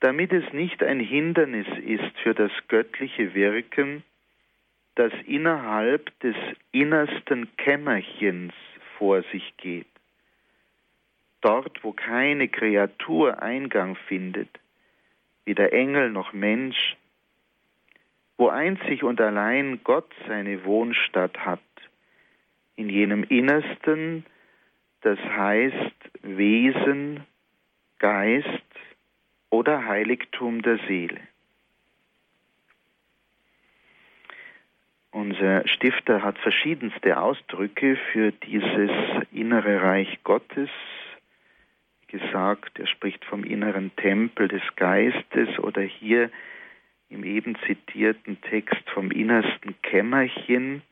damit 0.00 0.32
es 0.32 0.52
nicht 0.52 0.82
ein 0.82 1.00
Hindernis 1.00 1.66
ist 1.84 2.18
für 2.22 2.34
das 2.34 2.50
göttliche 2.68 3.34
Wirken, 3.34 4.02
das 4.96 5.12
innerhalb 5.26 6.18
des 6.20 6.36
innersten 6.72 7.56
Kämmerchens 7.56 8.52
vor 8.98 9.22
sich 9.32 9.56
geht. 9.56 9.86
Dort, 11.40 11.82
wo 11.82 11.92
keine 11.92 12.48
Kreatur 12.48 13.42
Eingang 13.42 13.96
findet, 14.08 14.48
weder 15.44 15.72
Engel 15.72 16.10
noch 16.10 16.32
Mensch, 16.32 16.96
wo 18.36 18.48
einzig 18.48 19.02
und 19.02 19.20
allein 19.20 19.80
Gott 19.84 20.10
seine 20.26 20.64
Wohnstatt 20.64 21.38
hat, 21.38 21.60
in 22.76 22.88
jenem 22.88 23.24
Innersten, 23.24 24.24
das 25.04 25.18
heißt 25.18 25.94
Wesen, 26.22 27.24
Geist 27.98 28.48
oder 29.50 29.84
Heiligtum 29.84 30.62
der 30.62 30.78
Seele. 30.88 31.20
Unser 35.10 35.68
Stifter 35.68 36.22
hat 36.22 36.38
verschiedenste 36.38 37.20
Ausdrücke 37.20 37.96
für 38.12 38.32
dieses 38.32 38.90
innere 39.30 39.82
Reich 39.82 40.20
Gottes 40.24 40.70
gesagt. 42.08 42.78
Er 42.78 42.86
spricht 42.86 43.24
vom 43.26 43.44
inneren 43.44 43.94
Tempel 43.96 44.48
des 44.48 44.62
Geistes 44.74 45.58
oder 45.58 45.82
hier 45.82 46.30
im 47.10 47.24
eben 47.24 47.56
zitierten 47.66 48.40
Text 48.40 48.88
vom 48.94 49.10
innersten 49.10 49.80
Kämmerchen. 49.82 50.82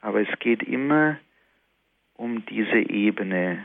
Aber 0.00 0.20
es 0.20 0.38
geht 0.38 0.62
immer 0.62 1.18
um 2.20 2.44
diese 2.44 2.90
Ebene 2.90 3.64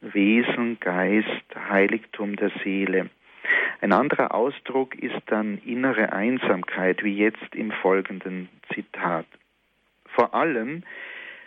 Wesen, 0.00 0.78
Geist, 0.78 1.44
Heiligtum 1.68 2.36
der 2.36 2.52
Seele. 2.62 3.10
Ein 3.80 3.92
anderer 3.92 4.32
Ausdruck 4.34 4.94
ist 4.94 5.20
dann 5.26 5.58
innere 5.66 6.12
Einsamkeit, 6.12 7.02
wie 7.02 7.16
jetzt 7.16 7.54
im 7.54 7.72
folgenden 7.72 8.48
Zitat. 8.72 9.26
Vor 10.14 10.32
allem 10.32 10.84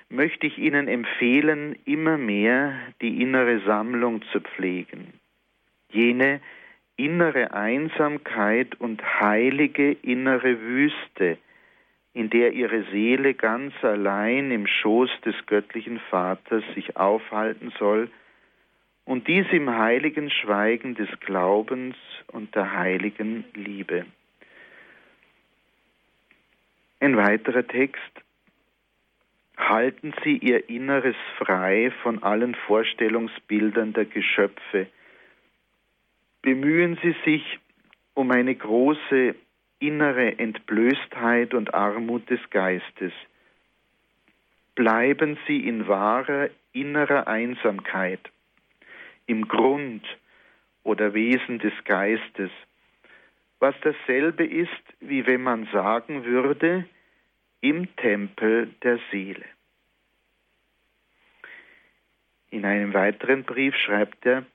möchte 0.09 0.45
ich 0.45 0.57
Ihnen 0.57 0.89
empfehlen, 0.89 1.77
immer 1.85 2.17
mehr 2.17 2.73
die 3.01 3.21
innere 3.21 3.61
Sammlung 3.61 4.21
zu 4.33 4.41
pflegen. 4.41 5.13
Jene 5.89 6.41
innere 6.97 7.53
Einsamkeit 7.53 8.79
und 8.79 9.01
heilige 9.21 9.93
innere 9.93 10.59
Wüste, 10.59 11.37
in 12.13 12.29
der 12.29 12.51
Ihre 12.53 12.83
Seele 12.91 13.33
ganz 13.33 13.73
allein 13.83 14.51
im 14.51 14.67
Schoß 14.67 15.09
des 15.25 15.35
göttlichen 15.45 15.99
Vaters 16.09 16.63
sich 16.75 16.97
aufhalten 16.97 17.71
soll, 17.79 18.09
und 19.05 19.27
dies 19.27 19.45
im 19.51 19.69
heiligen 19.69 20.29
Schweigen 20.29 20.95
des 20.95 21.09
Glaubens 21.21 21.95
und 22.27 22.55
der 22.55 22.77
heiligen 22.77 23.43
Liebe. 23.55 24.05
Ein 26.99 27.17
weiterer 27.17 27.67
Text. 27.67 28.01
Halten 29.57 30.13
Sie 30.23 30.37
Ihr 30.37 30.69
Inneres 30.69 31.15
frei 31.37 31.91
von 32.03 32.23
allen 32.23 32.55
Vorstellungsbildern 32.55 33.93
der 33.93 34.05
Geschöpfe. 34.05 34.87
Bemühen 36.41 36.97
Sie 37.01 37.15
sich 37.25 37.59
um 38.13 38.31
eine 38.31 38.55
große 38.55 39.35
innere 39.81 40.37
Entblößtheit 40.39 41.53
und 41.53 41.73
Armut 41.73 42.29
des 42.29 42.39
Geistes. 42.51 43.11
Bleiben 44.75 45.37
Sie 45.47 45.67
in 45.67 45.87
wahrer 45.87 46.49
innerer 46.71 47.27
Einsamkeit 47.27 48.21
im 49.25 49.47
Grund 49.47 50.05
oder 50.83 51.13
Wesen 51.13 51.59
des 51.59 51.73
Geistes, 51.83 52.51
was 53.59 53.75
dasselbe 53.81 54.45
ist, 54.45 54.69
wie 54.99 55.25
wenn 55.27 55.41
man 55.41 55.67
sagen 55.73 56.25
würde, 56.25 56.85
im 57.59 57.95
Tempel 57.97 58.73
der 58.83 58.99
Seele. 59.11 59.45
In 62.49 62.65
einem 62.65 62.93
weiteren 62.93 63.43
Brief 63.43 63.75
schreibt 63.75 64.25
er, 64.25 64.45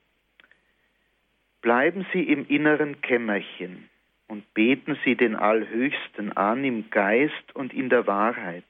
Bleiben 1.62 2.06
Sie 2.12 2.22
im 2.22 2.46
inneren 2.46 3.00
Kämmerchen 3.00 3.88
und 4.28 4.52
beten 4.54 4.98
Sie 5.04 5.14
den 5.14 5.36
Allhöchsten 5.36 6.36
an 6.36 6.64
im 6.64 6.90
Geist 6.90 7.54
und 7.54 7.72
in 7.72 7.88
der 7.88 8.06
Wahrheit. 8.06 8.64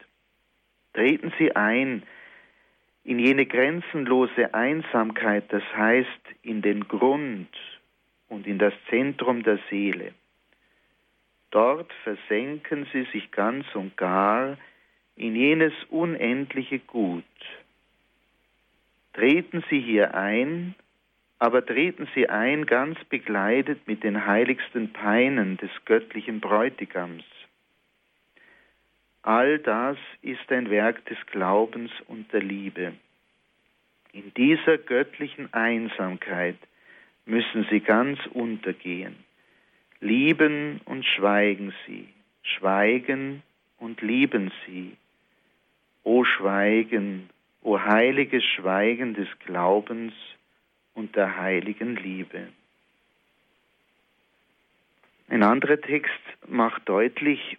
Treten 0.92 1.32
Sie 1.38 1.54
ein 1.54 2.02
in 3.04 3.18
jene 3.18 3.46
grenzenlose 3.46 4.52
Einsamkeit, 4.52 5.44
das 5.52 5.62
heißt 5.76 6.08
in 6.42 6.60
den 6.60 6.88
Grund 6.88 7.48
und 8.28 8.46
in 8.46 8.58
das 8.58 8.74
Zentrum 8.90 9.44
der 9.44 9.60
Seele. 9.70 10.12
Dort 11.50 11.92
versenken 12.02 12.86
sie 12.92 13.04
sich 13.12 13.30
ganz 13.30 13.64
und 13.74 13.96
gar 13.96 14.58
in 15.14 15.36
jenes 15.36 15.72
unendliche 15.88 16.80
Gut. 16.80 17.24
Treten 19.14 19.64
Sie 19.70 19.80
hier 19.80 20.14
ein, 20.14 20.74
aber 21.38 21.64
treten 21.64 22.08
Sie 22.14 22.28
ein 22.28 22.66
ganz 22.66 22.98
begleitet 23.04 23.86
mit 23.86 24.02
den 24.02 24.26
heiligsten 24.26 24.92
Peinen 24.92 25.56
des 25.58 25.70
göttlichen 25.84 26.40
Bräutigams. 26.40 27.24
All 29.22 29.58
das 29.58 29.98
ist 30.22 30.50
ein 30.50 30.70
Werk 30.70 31.04
des 31.06 31.18
Glaubens 31.26 31.90
und 32.06 32.32
der 32.32 32.42
Liebe. 32.42 32.92
In 34.12 34.32
dieser 34.34 34.78
göttlichen 34.78 35.52
Einsamkeit 35.52 36.56
müssen 37.26 37.66
sie 37.70 37.80
ganz 37.80 38.18
untergehen. 38.32 39.16
Lieben 40.00 40.80
und 40.84 41.04
schweigen 41.04 41.74
sie, 41.86 42.08
schweigen 42.42 43.42
und 43.78 44.00
lieben 44.00 44.52
sie. 44.64 44.96
O 46.04 46.24
Schweigen, 46.24 47.28
o 47.62 47.80
heiliges 47.80 48.44
Schweigen 48.44 49.14
des 49.14 49.28
Glaubens 49.44 50.14
und 50.96 51.14
der 51.14 51.38
heiligen 51.38 51.94
Liebe. 51.94 52.48
Ein 55.28 55.42
anderer 55.42 55.80
Text 55.80 56.20
macht 56.48 56.88
deutlich, 56.88 57.58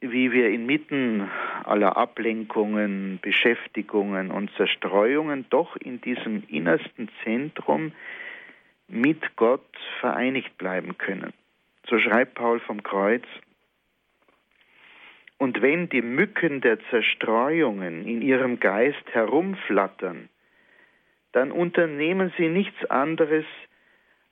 wie 0.00 0.32
wir 0.32 0.50
inmitten 0.50 1.28
aller 1.64 1.96
Ablenkungen, 1.96 3.18
Beschäftigungen 3.22 4.30
und 4.30 4.50
Zerstreuungen 4.56 5.46
doch 5.48 5.76
in 5.76 6.00
diesem 6.00 6.42
innersten 6.48 7.08
Zentrum 7.24 7.92
mit 8.88 9.36
Gott 9.36 9.64
vereinigt 10.00 10.58
bleiben 10.58 10.98
können. 10.98 11.32
So 11.88 11.98
schreibt 11.98 12.34
Paul 12.34 12.60
vom 12.60 12.82
Kreuz, 12.82 13.24
und 15.38 15.60
wenn 15.60 15.88
die 15.88 16.02
Mücken 16.02 16.60
der 16.60 16.78
Zerstreuungen 16.90 18.06
in 18.06 18.22
ihrem 18.22 18.60
Geist 18.60 19.04
herumflattern, 19.10 20.28
dann 21.32 21.50
unternehmen 21.50 22.32
sie 22.36 22.48
nichts 22.48 22.84
anderes, 22.86 23.44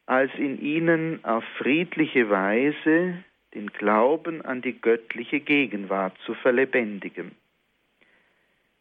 als 0.06 0.32
in 0.36 0.60
ihnen 0.60 1.24
auf 1.24 1.44
friedliche 1.58 2.30
Weise 2.30 3.24
den 3.54 3.68
Glauben 3.68 4.42
an 4.42 4.62
die 4.62 4.80
göttliche 4.80 5.40
Gegenwart 5.40 6.16
zu 6.24 6.34
verlebendigen. 6.34 7.32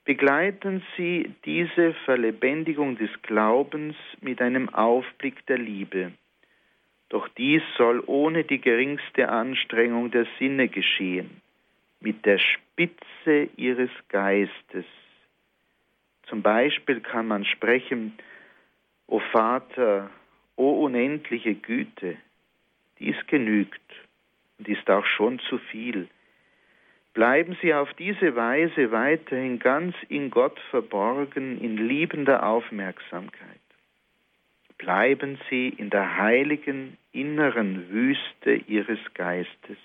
Begleiten 0.05 0.81
Sie 0.97 1.35
diese 1.45 1.93
Verlebendigung 2.05 2.97
des 2.97 3.11
Glaubens 3.21 3.95
mit 4.21 4.41
einem 4.41 4.69
Aufblick 4.69 5.45
der 5.45 5.59
Liebe. 5.59 6.13
Doch 7.09 7.27
dies 7.27 7.61
soll 7.77 8.03
ohne 8.07 8.43
die 8.43 8.59
geringste 8.59 9.29
Anstrengung 9.29 10.09
der 10.09 10.25
Sinne 10.39 10.67
geschehen, 10.67 11.41
mit 11.99 12.25
der 12.25 12.39
Spitze 12.39 13.49
Ihres 13.55 13.91
Geistes. 14.07 14.85
Zum 16.29 16.43
Beispiel 16.43 17.01
kann 17.01 17.27
man 17.27 17.43
sprechen, 17.43 18.13
O 19.07 19.19
Vater, 19.31 20.09
o 20.55 20.85
unendliche 20.85 21.55
Güte, 21.55 22.17
dies 22.99 23.15
genügt 23.27 23.81
und 24.59 24.67
ist 24.67 24.87
auch 24.89 25.05
schon 25.05 25.39
zu 25.49 25.57
viel. 25.57 26.07
Bleiben 27.15 27.57
Sie 27.61 27.73
auf 27.73 27.91
diese 27.95 28.35
Weise 28.35 28.91
weiterhin 28.91 29.57
ganz 29.57 29.95
in 30.09 30.29
Gott 30.29 30.59
verborgen, 30.69 31.59
in 31.59 31.77
liebender 31.77 32.45
Aufmerksamkeit. 32.45 33.59
Bleiben 34.77 35.39
Sie 35.49 35.69
in 35.69 35.89
der 35.89 36.17
heiligen 36.17 36.97
inneren 37.11 37.89
Wüste 37.89 38.53
Ihres 38.67 38.99
Geistes. 39.15 39.77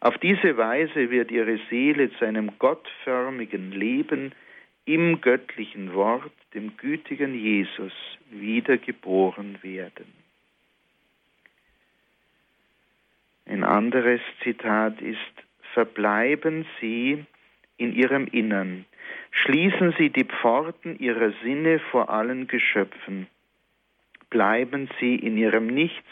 Auf 0.00 0.18
diese 0.18 0.56
Weise 0.58 1.10
wird 1.10 1.30
Ihre 1.30 1.58
Seele 1.70 2.12
zu 2.12 2.26
einem 2.26 2.58
gottförmigen 2.58 3.72
Leben 3.72 4.32
im 4.88 5.20
göttlichen 5.20 5.92
Wort, 5.92 6.32
dem 6.54 6.78
gütigen 6.78 7.34
Jesus, 7.34 7.92
wiedergeboren 8.30 9.58
werden. 9.62 10.06
Ein 13.44 13.64
anderes 13.64 14.22
Zitat 14.42 15.02
ist, 15.02 15.18
verbleiben 15.74 16.64
Sie 16.80 17.22
in 17.76 17.94
Ihrem 17.94 18.28
Innern, 18.28 18.86
schließen 19.30 19.94
Sie 19.98 20.08
die 20.08 20.24
Pforten 20.24 20.98
Ihrer 20.98 21.32
Sinne 21.42 21.80
vor 21.90 22.08
allen 22.08 22.46
Geschöpfen, 22.46 23.26
bleiben 24.30 24.88
Sie 24.98 25.16
in 25.16 25.36
Ihrem 25.36 25.66
Nichts 25.66 26.08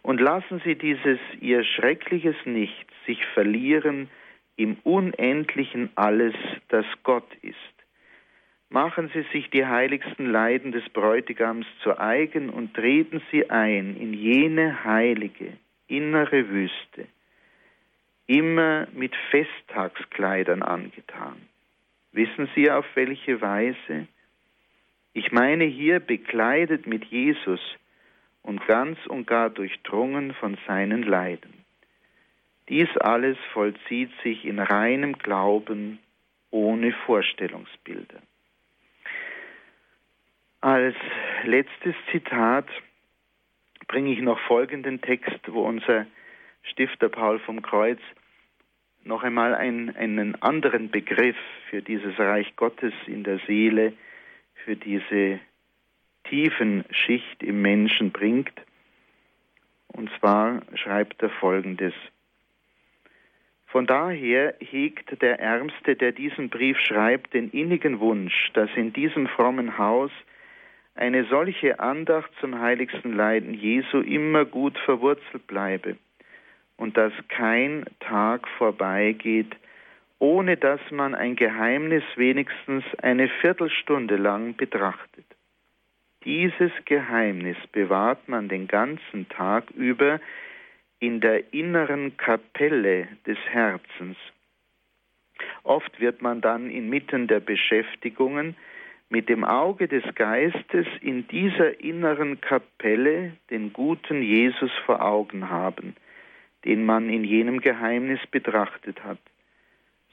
und 0.00 0.22
lassen 0.22 0.62
Sie 0.64 0.74
dieses 0.74 1.18
Ihr 1.38 1.64
schreckliches 1.64 2.36
Nichts 2.46 2.94
sich 3.04 3.22
verlieren 3.34 4.08
im 4.56 4.78
unendlichen 4.84 5.90
Alles, 5.96 6.34
das 6.68 6.86
Gott 7.02 7.28
ist. 7.42 7.75
Machen 8.68 9.10
Sie 9.14 9.24
sich 9.32 9.48
die 9.50 9.64
heiligsten 9.64 10.26
Leiden 10.26 10.72
des 10.72 10.88
Bräutigams 10.88 11.66
zu 11.82 11.98
eigen 11.98 12.50
und 12.50 12.74
treten 12.74 13.22
Sie 13.30 13.48
ein 13.48 13.96
in 13.96 14.12
jene 14.12 14.84
heilige, 14.84 15.52
innere 15.86 16.48
Wüste, 16.48 17.06
immer 18.26 18.88
mit 18.92 19.14
Festtagskleidern 19.30 20.62
angetan. 20.62 21.36
Wissen 22.10 22.48
Sie 22.56 22.70
auf 22.70 22.84
welche 22.94 23.40
Weise? 23.40 24.08
Ich 25.12 25.30
meine 25.30 25.64
hier 25.64 26.00
bekleidet 26.00 26.86
mit 26.86 27.04
Jesus 27.04 27.60
und 28.42 28.66
ganz 28.66 28.98
und 29.06 29.26
gar 29.26 29.48
durchdrungen 29.48 30.34
von 30.34 30.58
seinen 30.66 31.04
Leiden. 31.04 31.64
Dies 32.68 32.88
alles 32.96 33.38
vollzieht 33.52 34.10
sich 34.24 34.44
in 34.44 34.58
reinem 34.58 35.12
Glauben 35.18 36.00
ohne 36.50 36.92
Vorstellungsbilder. 37.06 38.20
Als 40.60 40.96
letztes 41.44 41.94
Zitat 42.10 42.66
bringe 43.88 44.12
ich 44.12 44.20
noch 44.20 44.38
folgenden 44.40 45.00
Text, 45.00 45.40
wo 45.48 45.62
unser 45.62 46.06
Stifter 46.62 47.08
Paul 47.08 47.38
vom 47.38 47.62
Kreuz 47.62 48.00
noch 49.04 49.22
einmal 49.22 49.54
ein, 49.54 49.94
einen 49.96 50.40
anderen 50.42 50.90
Begriff 50.90 51.36
für 51.70 51.82
dieses 51.82 52.18
Reich 52.18 52.56
Gottes 52.56 52.92
in 53.06 53.22
der 53.22 53.38
Seele, 53.46 53.92
für 54.64 54.76
diese 54.76 55.38
tiefen 56.24 56.84
Schicht 56.90 57.42
im 57.42 57.62
Menschen 57.62 58.10
bringt. 58.10 58.52
Und 59.88 60.10
zwar 60.18 60.62
schreibt 60.74 61.22
er 61.22 61.30
folgendes. 61.30 61.94
Von 63.66 63.86
daher 63.86 64.54
hegt 64.58 65.22
der 65.22 65.38
Ärmste, 65.38 65.96
der 65.96 66.12
diesen 66.12 66.48
Brief 66.48 66.78
schreibt, 66.80 67.34
den 67.34 67.50
innigen 67.50 68.00
Wunsch, 68.00 68.50
dass 68.54 68.70
in 68.74 68.92
diesem 68.92 69.28
frommen 69.28 69.78
Haus 69.78 70.10
eine 70.96 71.24
solche 71.24 71.78
Andacht 71.78 72.30
zum 72.40 72.58
heiligsten 72.60 73.12
Leiden 73.12 73.54
Jesu 73.54 74.00
immer 74.00 74.44
gut 74.44 74.76
verwurzelt 74.78 75.46
bleibe 75.46 75.96
und 76.76 76.96
dass 76.96 77.12
kein 77.28 77.84
Tag 78.00 78.48
vorbeigeht, 78.58 79.54
ohne 80.18 80.56
dass 80.56 80.80
man 80.90 81.14
ein 81.14 81.36
Geheimnis 81.36 82.02
wenigstens 82.16 82.84
eine 83.02 83.28
Viertelstunde 83.28 84.16
lang 84.16 84.56
betrachtet. 84.56 85.26
Dieses 86.24 86.72
Geheimnis 86.86 87.58
bewahrt 87.72 88.28
man 88.28 88.48
den 88.48 88.66
ganzen 88.66 89.28
Tag 89.28 89.70
über 89.72 90.18
in 90.98 91.20
der 91.20 91.52
inneren 91.52 92.16
Kapelle 92.16 93.06
des 93.26 93.38
Herzens. 93.48 94.16
Oft 95.62 96.00
wird 96.00 96.22
man 96.22 96.40
dann 96.40 96.70
inmitten 96.70 97.26
der 97.26 97.40
Beschäftigungen 97.40 98.56
mit 99.08 99.28
dem 99.28 99.44
Auge 99.44 99.86
des 99.88 100.02
Geistes 100.14 100.86
in 101.00 101.28
dieser 101.28 101.80
inneren 101.80 102.40
Kapelle 102.40 103.32
den 103.50 103.72
guten 103.72 104.22
Jesus 104.22 104.72
vor 104.84 105.02
Augen 105.02 105.48
haben, 105.48 105.94
den 106.64 106.84
man 106.84 107.08
in 107.08 107.22
jenem 107.22 107.60
Geheimnis 107.60 108.20
betrachtet 108.30 109.04
hat. 109.04 109.18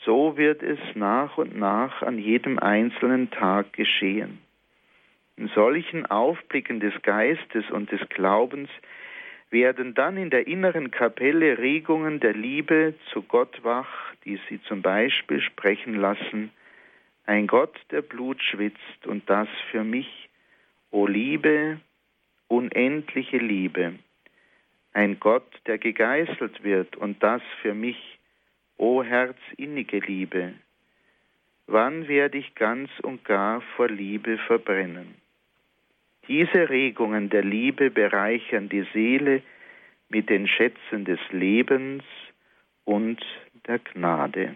So 0.06 0.38
wird 0.38 0.62
es 0.62 0.80
nach 0.96 1.38
und 1.38 1.58
nach 1.58 2.02
an 2.02 2.20
jedem 2.20 2.60
einzelnen 2.60 3.32
Tag 3.32 3.74
geschehen. 3.74 4.40
In 5.38 5.48
solchen 5.48 6.06
Aufblicken 6.06 6.80
des 6.80 6.94
Geistes 7.02 7.70
und 7.72 7.92
des 7.92 8.02
Glaubens 8.10 8.70
werden 9.50 9.94
dann 9.94 10.18
in 10.18 10.30
der 10.30 10.46
inneren 10.48 10.92
Kapelle 10.92 11.58
Regungen 11.58 12.20
der 12.20 12.34
Liebe 12.34 12.94
zu 13.12 13.24
Gott 13.24 13.64
wach, 13.64 14.14
die 14.26 14.40
sie 14.50 14.62
zum 14.64 14.82
Beispiel 14.82 15.42
sprechen 15.42 15.96
lassen, 15.96 16.52
ein 17.26 17.48
Gott, 17.48 17.76
der 17.92 18.02
Blut 18.02 18.42
schwitzt, 18.42 19.06
und 19.06 19.30
das 19.30 19.48
für 19.72 19.84
mich, 19.84 20.30
o 20.92 21.08
Liebe, 21.08 21.80
unendliche 22.48 23.38
Liebe. 23.38 24.00
Ein 24.94 25.20
Gott, 25.20 25.50
der 25.66 25.78
gegeißelt 25.78 26.64
wird, 26.64 26.96
und 26.98 27.24
das 27.24 27.42
für 27.62 27.74
mich, 27.74 28.20
o 28.78 29.04
Herz 29.04 29.38
innige 29.58 30.00
Liebe. 30.00 30.54
Wann 31.68 32.08
werde 32.08 32.38
ich 32.38 32.56
ganz 32.56 32.90
und 33.02 33.24
gar 33.24 33.62
vor 33.62 33.88
Liebe 33.88 34.38
verbrennen? 34.38 35.16
Diese 36.28 36.70
Regungen 36.70 37.30
der 37.30 37.44
Liebe 37.44 37.90
bereichern 37.90 38.70
die 38.70 38.86
Seele 38.94 39.42
mit 40.10 40.30
den 40.30 40.48
Schätzen 40.48 41.06
des 41.06 41.20
Lebens 41.32 42.04
und 42.86 43.26
der 43.68 43.80
Gnade. 43.80 44.56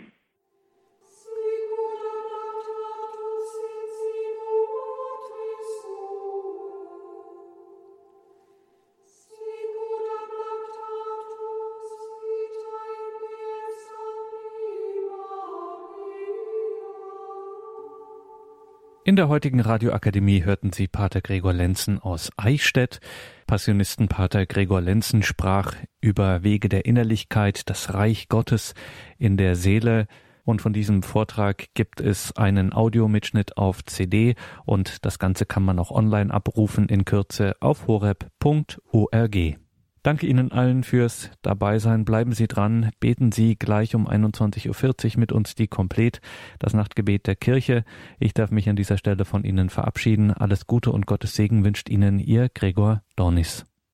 In 19.08 19.16
der 19.16 19.30
heutigen 19.30 19.62
Radioakademie 19.62 20.44
hörten 20.44 20.74
Sie 20.74 20.90
Pater 20.90 21.22
Gregor 21.22 21.54
Lenzen 21.54 21.98
aus 21.98 22.30
Eichstätt. 22.36 23.00
Pater 23.48 24.46
Gregor 24.46 24.82
Lenzen 24.82 25.24
sprach 25.24 25.76
über 26.02 26.44
Wege 26.44 26.68
der 26.68 26.84
Innerlichkeit, 26.84 27.70
das 27.70 27.94
Reich 27.94 28.28
Gottes 28.28 28.74
in 29.18 29.38
der 29.38 29.56
Seele. 29.56 30.08
Und 30.44 30.62
von 30.62 30.74
diesem 30.74 31.04
Vortrag 31.04 31.68
gibt 31.74 32.02
es 32.02 32.36
einen 32.36 32.74
Audiomitschnitt 32.74 33.56
auf 33.56 33.82
CD 33.86 34.36
und 34.66 35.06
das 35.06 35.20
Ganze 35.20 35.46
kann 35.46 35.64
man 35.64 35.80
auch 35.80 35.92
online 35.92 36.34
abrufen 36.34 36.90
in 36.90 37.06
Kürze 37.06 37.56
auf 37.62 37.88
horeb.org. 37.88 39.58
Danke 40.08 40.26
Ihnen 40.26 40.54
allen 40.54 40.86
fürs 40.86 41.32
Dabeisein. 41.42 42.06
Bleiben 42.06 42.32
Sie 42.32 42.48
dran. 42.48 42.92
Beten 43.02 43.34
Sie 43.34 43.58
gleich 43.58 43.94
um 43.94 44.08
21.40 44.08 44.70
Uhr 45.16 45.20
mit 45.20 45.34
uns 45.34 45.54
die 45.54 45.68
Komplett, 45.68 46.22
das 46.60 46.74
Nachtgebet 46.74 47.28
der 47.28 47.36
Kirche. 47.36 47.84
Ich 48.18 48.34
darf 48.34 48.50
mich 48.50 48.70
an 48.70 48.78
dieser 48.78 48.98
Stelle 48.98 49.26
von 49.26 49.44
Ihnen 49.44 49.70
verabschieden. 49.70 50.32
Alles 50.32 50.66
Gute 50.66 50.94
und 50.94 51.08
Gottes 51.08 51.36
Segen 51.36 51.66
wünscht 51.66 51.90
Ihnen 51.90 52.20
Ihr 52.20 52.48
Gregor 52.48 53.02
Dornis. 53.18 53.66